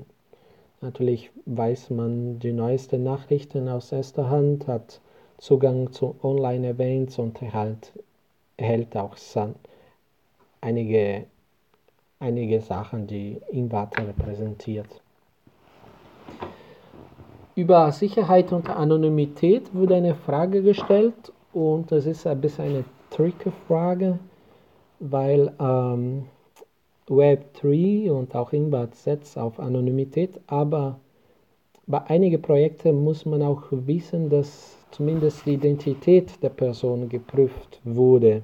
Natürlich 0.80 1.30
weiß 1.46 1.90
man 1.90 2.38
die 2.38 2.52
neuesten 2.52 3.02
Nachrichten 3.02 3.68
aus 3.68 3.90
erster 3.90 4.30
Hand, 4.30 4.68
hat 4.68 5.00
Zugang 5.38 5.92
zu 5.92 6.14
Online-Events 6.22 7.18
und 7.18 7.42
erhält, 7.42 7.92
erhält 8.56 8.96
auch 8.96 9.16
einige, 10.60 11.24
einige 12.20 12.60
Sachen, 12.60 13.06
die 13.08 13.40
Invata 13.50 14.02
repräsentiert. 14.02 15.00
Über 17.56 17.90
Sicherheit 17.90 18.52
und 18.52 18.70
Anonymität 18.70 19.74
wurde 19.74 19.96
eine 19.96 20.14
Frage 20.14 20.62
gestellt 20.62 21.32
und 21.52 21.90
das 21.90 22.06
ist 22.06 22.24
ein 22.24 22.40
bisschen 22.40 22.66
eine 22.66 22.84
tricky 23.10 23.50
Frage, 23.66 24.20
weil 25.00 25.52
ähm, 25.58 26.26
Web3 27.09 28.11
und 28.11 28.35
auch 28.35 28.53
Inbad 28.53 28.94
setzt 28.94 29.38
auf 29.38 29.59
Anonymität, 29.59 30.38
aber 30.47 31.01
bei 31.87 32.03
einigen 32.07 32.42
Projekten 32.42 33.03
muss 33.03 33.25
man 33.25 33.42
auch 33.42 33.62
wissen, 33.71 34.29
dass 34.29 34.77
zumindest 34.90 35.47
die 35.47 35.55
Identität 35.55 36.42
der 36.42 36.51
Person 36.51 37.09
geprüft 37.09 37.81
wurde. 37.85 38.42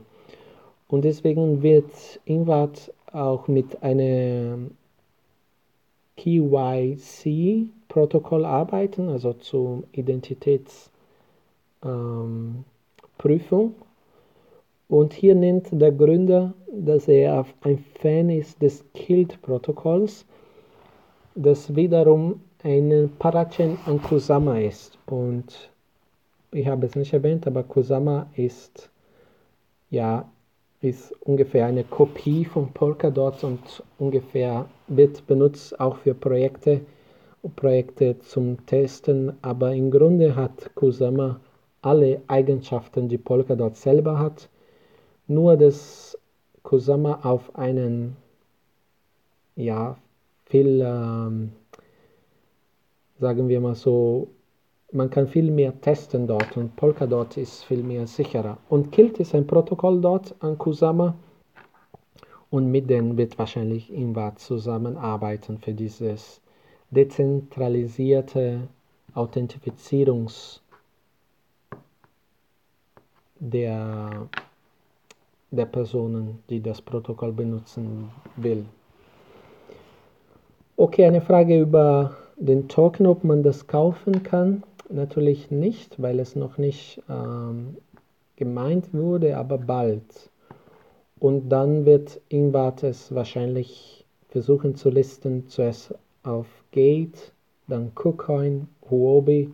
Und 0.89 1.05
deswegen 1.05 1.63
wird 1.63 2.21
Invad 2.25 2.91
auch 3.13 3.47
mit 3.49 3.83
einem 3.83 4.71
KYC-Protokoll 6.17 8.45
arbeiten, 8.45 9.09
also 9.09 9.33
zur 9.35 9.85
Identitätsprüfung. 9.93 10.91
Ähm, 11.85 12.65
und 14.95 15.13
hier 15.13 15.35
nennt 15.35 15.67
der 15.73 15.91
Gründer, 15.91 16.55
dass 16.71 17.09
er 17.09 17.45
ein 17.63 17.79
Fan 18.01 18.31
ist 18.31 18.63
des 18.63 18.85
Kilt-Protokolls, 18.95 20.25
das 21.35 21.75
wiederum 21.75 22.41
ein 22.63 23.11
Parachain 23.19 23.77
an 23.87 24.01
Kusama 24.01 24.61
ist. 24.61 24.97
Und 25.07 25.69
ich 26.53 26.69
habe 26.69 26.87
es 26.87 26.95
nicht 26.95 27.13
erwähnt, 27.13 27.45
aber 27.49 27.65
Kusama 27.65 28.29
ist 28.37 28.89
ja 29.91 30.29
ist 30.81 31.13
ungefähr 31.23 31.67
eine 31.67 31.83
Kopie 31.83 32.45
von 32.45 32.69
Polkadot 32.73 33.43
und 33.43 33.83
ungefähr 33.99 34.67
wird 34.87 35.27
benutzt 35.27 35.81
auch 35.81 35.97
für 35.97 36.15
Projekte, 36.15 36.83
Projekte 37.57 38.21
zum 38.21 38.65
Testen, 38.67 39.33
aber 39.43 39.75
im 39.75 39.91
Grunde 39.91 40.37
hat 40.37 40.73
Kusama 40.77 41.41
alle 41.83 42.23
Eigenschaften, 42.29 43.09
die 43.09 43.19
Polkadot 43.19 43.77
selber 43.77 44.21
hat, 44.21 44.49
nur 45.27 45.57
dass 45.57 46.19
Kusama 46.63 47.21
auf 47.23 47.55
einen 47.57 48.17
ja 49.57 49.97
viel 50.47 50.83
ähm, 50.85 51.53
sagen 53.19 53.49
wir 53.49 53.61
mal 53.61 53.75
so 53.75 54.29
man 54.95 55.11
kann 55.11 55.27
viel 55.27 55.51
mehr 55.51 55.79
testen 55.81 56.27
dort 56.27 56.57
und 56.57 56.77
Polkadot 56.77 57.37
ist 57.37 57.65
viel 57.65 57.83
mehr 57.83 58.07
sicherer. 58.07 58.59
Und 58.69 58.93
Kilt 58.93 59.19
ist 59.19 59.35
ein 59.35 59.47
Protokoll 59.47 60.01
dort 60.01 60.37
an 60.39 60.57
Kusama 60.57 61.17
und 62.51 62.71
mit 62.71 62.89
denen 62.89 63.17
wird 63.17 63.37
wahrscheinlich 63.37 63.93
Invat 63.93 64.39
zusammenarbeiten 64.39 65.59
für 65.59 65.75
dieses 65.75 66.41
dezentralisierte 66.91 68.69
Authentifizierungs 69.15 70.63
der, 73.41 74.29
der 75.55 75.67
Personen, 75.67 76.39
die 76.51 76.61
das 76.61 76.81
Protokoll 76.81 77.33
benutzen 77.33 78.11
will. 78.37 78.65
Okay, 80.77 81.05
eine 81.05 81.21
Frage 81.21 81.61
über 81.61 82.17
den 82.37 82.69
Token, 82.69 83.07
ob 83.07 83.25
man 83.25 83.43
das 83.43 83.67
kaufen 83.67 84.23
kann. 84.23 84.65
Natürlich 84.91 85.51
nicht, 85.51 86.01
weil 86.03 86.19
es 86.19 86.37
noch 86.37 86.59
nicht 86.59 87.01
ähm, 87.09 87.77
gemeint 88.37 88.93
wurde, 88.93 89.37
aber 89.37 89.59
bald. 89.59 90.31
Und 91.21 91.49
dann 91.49 91.87
wird 91.87 92.21
Ingvat 92.29 92.83
es 92.83 93.15
wahrscheinlich 93.15 94.05
versuchen 94.29 94.75
zu 94.75 94.91
listen, 94.91 95.47
zuerst 95.49 95.95
auf 96.25 96.47
Gate, 96.73 97.33
dann 97.69 97.95
KuCoin, 97.95 98.69
Huobi 98.91 99.51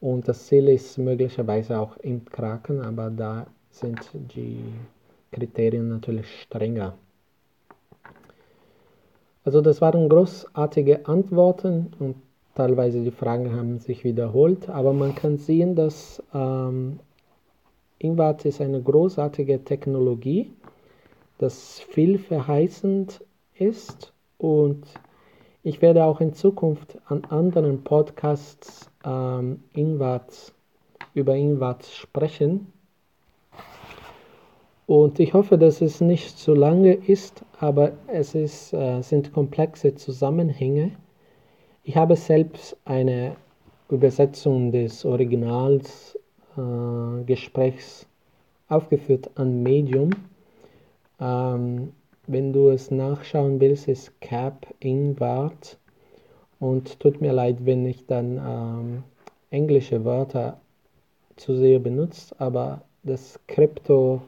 und 0.00 0.26
das 0.26 0.46
Ziel 0.46 0.68
ist 0.68 0.98
möglicherweise 0.98 1.78
auch 1.78 1.96
im 1.98 2.24
Kraken, 2.24 2.80
aber 2.80 3.10
da 3.10 3.46
sind 3.70 3.98
die 4.14 4.64
Kriterien 5.34 5.88
natürlich 5.88 6.26
strenger. 6.42 6.94
Also 9.44 9.60
das 9.60 9.80
waren 9.80 10.08
großartige 10.08 11.06
Antworten 11.06 11.92
und 11.98 12.16
Teilweise 12.54 13.02
die 13.02 13.10
Fragen 13.10 13.52
haben 13.52 13.80
sich 13.80 14.04
wiederholt, 14.04 14.68
aber 14.68 14.92
man 14.92 15.16
kann 15.16 15.38
sehen, 15.38 15.74
dass 15.74 16.22
ähm, 16.32 17.00
Ingvat 17.98 18.44
ist 18.44 18.60
eine 18.60 18.80
großartige 18.80 19.64
Technologie, 19.64 20.52
das 21.38 21.80
vielverheißend 21.80 23.24
ist 23.54 24.12
und 24.38 24.86
ich 25.64 25.82
werde 25.82 26.04
auch 26.04 26.20
in 26.20 26.32
Zukunft 26.32 26.96
an 27.06 27.24
anderen 27.24 27.82
Podcasts 27.82 28.88
ähm, 29.04 29.64
Ingvat, 29.72 30.52
über 31.12 31.34
Ingvat 31.34 31.86
sprechen. 31.86 32.72
Und 34.86 35.18
ich 35.18 35.32
hoffe, 35.32 35.56
dass 35.58 35.80
es 35.80 36.00
nicht 36.00 36.38
zu 36.38 36.54
lange 36.54 36.92
ist, 36.92 37.44
aber 37.58 37.92
es 38.06 38.34
ist, 38.34 38.72
äh, 38.74 39.00
sind 39.02 39.32
komplexe 39.32 39.94
Zusammenhänge 39.94 40.92
ich 41.86 41.98
habe 41.98 42.16
selbst 42.16 42.78
eine 42.86 43.36
Übersetzung 43.90 44.72
des 44.72 45.04
Originals 45.04 46.18
äh, 46.56 47.22
Gesprächs 47.24 48.06
aufgeführt 48.68 49.30
an 49.34 49.62
Medium. 49.62 50.08
Ähm, 51.20 51.92
wenn 52.26 52.54
du 52.54 52.70
es 52.70 52.90
nachschauen 52.90 53.60
willst, 53.60 53.86
ist 53.88 54.18
Cap 54.22 54.66
Ingwart. 54.80 55.78
Und 56.58 56.98
tut 57.00 57.20
mir 57.20 57.34
leid, 57.34 57.58
wenn 57.66 57.84
ich 57.84 58.06
dann 58.06 58.38
ähm, 58.42 59.02
englische 59.50 60.06
Wörter 60.06 60.58
zu 61.36 61.54
sehr 61.54 61.80
benutze, 61.80 62.34
aber 62.38 62.80
das 63.02 63.38
Krypto 63.46 64.22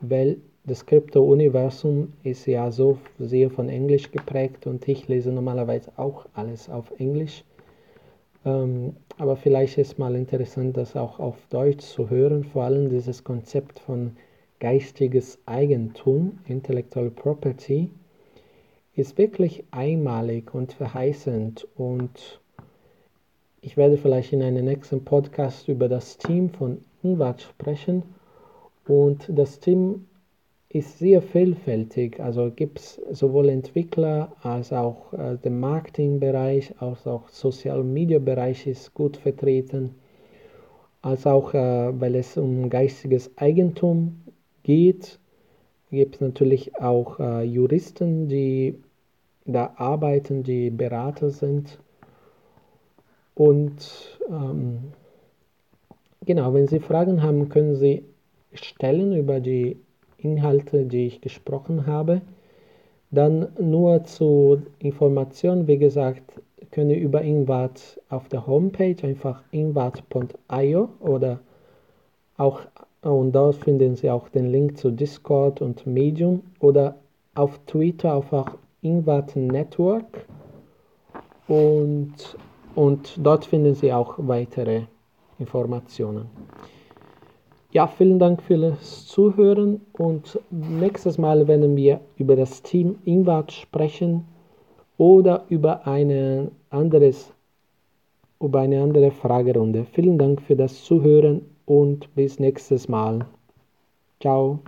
Welt 0.00 0.38
das 0.68 0.84
Krypto-Universum 0.84 2.12
ist 2.24 2.44
ja 2.44 2.70
so 2.70 2.98
sehr 3.18 3.50
von 3.50 3.70
Englisch 3.70 4.10
geprägt 4.10 4.66
und 4.66 4.86
ich 4.86 5.08
lese 5.08 5.32
normalerweise 5.32 5.90
auch 5.96 6.26
alles 6.34 6.68
auf 6.68 6.92
Englisch. 6.98 7.42
Ähm, 8.44 8.96
aber 9.16 9.36
vielleicht 9.36 9.78
ist 9.78 9.98
mal 9.98 10.14
interessant, 10.14 10.76
das 10.76 10.94
auch 10.94 11.18
auf 11.18 11.36
Deutsch 11.48 11.86
zu 11.86 12.10
hören, 12.10 12.44
vor 12.44 12.64
allem 12.64 12.90
dieses 12.90 13.24
Konzept 13.24 13.78
von 13.78 14.12
geistiges 14.60 15.38
Eigentum, 15.46 16.38
Intellectual 16.46 17.10
Property, 17.10 17.88
ist 18.94 19.16
wirklich 19.16 19.64
einmalig 19.70 20.54
und 20.54 20.74
verheißend 20.74 21.66
und 21.76 22.40
ich 23.62 23.78
werde 23.78 23.96
vielleicht 23.96 24.34
in 24.34 24.42
einem 24.42 24.66
nächsten 24.66 25.02
Podcast 25.02 25.66
über 25.68 25.88
das 25.88 26.18
Team 26.18 26.50
von 26.50 26.84
Ingwart 27.02 27.40
sprechen 27.40 28.02
und 28.88 29.28
das 29.28 29.60
Team 29.60 30.06
ist 30.70 30.98
sehr 30.98 31.22
vielfältig. 31.22 32.20
Also 32.20 32.50
gibt 32.50 32.80
es 32.80 33.00
sowohl 33.10 33.48
Entwickler 33.48 34.32
als 34.42 34.72
auch 34.72 35.12
äh, 35.12 35.36
der 35.36 35.50
Marketingbereich, 35.50 36.74
als 36.80 37.06
auch 37.06 37.28
Social 37.28 37.84
Media 37.84 38.18
Bereich 38.18 38.66
ist 38.66 38.92
gut 38.94 39.16
vertreten, 39.16 39.94
als 41.00 41.26
auch 41.26 41.54
äh, 41.54 42.00
weil 42.00 42.14
es 42.16 42.36
um 42.36 42.68
geistiges 42.68 43.30
Eigentum 43.36 44.22
geht, 44.62 45.18
gibt 45.90 46.16
es 46.16 46.20
natürlich 46.20 46.76
auch 46.76 47.18
äh, 47.18 47.42
Juristen, 47.44 48.28
die 48.28 48.78
da 49.46 49.72
arbeiten, 49.76 50.42
die 50.42 50.68
Berater 50.68 51.30
sind. 51.30 51.78
Und 53.34 54.18
ähm, 54.28 54.92
genau, 56.26 56.52
wenn 56.52 56.66
Sie 56.66 56.80
Fragen 56.80 57.22
haben, 57.22 57.48
können 57.48 57.76
Sie 57.76 58.04
stellen 58.52 59.12
über 59.12 59.40
die 59.40 59.78
Inhalte, 60.18 60.84
die 60.84 61.06
ich 61.06 61.20
gesprochen 61.20 61.86
habe. 61.86 62.22
Dann 63.10 63.48
nur 63.58 64.04
zur 64.04 64.62
Information, 64.78 65.66
wie 65.66 65.78
gesagt, 65.78 66.42
können 66.70 66.90
ihr 66.90 66.98
über 66.98 67.22
Invat 67.22 68.00
auf 68.10 68.28
der 68.28 68.46
Homepage 68.46 68.96
einfach 69.02 69.42
invat.io 69.50 70.88
oder 71.00 71.40
auch 72.36 72.60
und 73.02 73.32
dort 73.32 73.56
finden 73.56 73.94
Sie 73.94 74.10
auch 74.10 74.28
den 74.28 74.50
Link 74.50 74.76
zu 74.76 74.90
Discord 74.90 75.62
und 75.62 75.86
Medium 75.86 76.42
oder 76.58 76.96
auf 77.34 77.58
Twitter 77.66 78.14
einfach 78.14 78.56
Invat 78.82 79.36
Network 79.36 80.26
und, 81.46 82.14
und 82.74 83.14
dort 83.22 83.44
finden 83.44 83.74
Sie 83.74 83.92
auch 83.92 84.14
weitere 84.18 84.82
Informationen. 85.38 86.26
Ja, 87.70 87.86
vielen 87.86 88.18
Dank 88.18 88.42
fürs 88.42 89.06
Zuhören 89.06 89.82
und 89.92 90.40
nächstes 90.50 91.18
Mal 91.18 91.46
werden 91.46 91.76
wir 91.76 92.00
über 92.16 92.34
das 92.34 92.62
Team 92.62 92.98
Ingwart 93.04 93.52
sprechen 93.52 94.24
oder 94.96 95.44
über 95.50 95.86
eine, 95.86 96.50
anderes, 96.70 97.30
über 98.40 98.60
eine 98.60 98.82
andere 98.82 99.10
Fragerunde. 99.10 99.84
Vielen 99.92 100.16
Dank 100.16 100.40
für 100.40 100.56
das 100.56 100.82
Zuhören 100.82 101.42
und 101.66 102.14
bis 102.14 102.38
nächstes 102.38 102.88
Mal. 102.88 103.26
Ciao. 104.18 104.60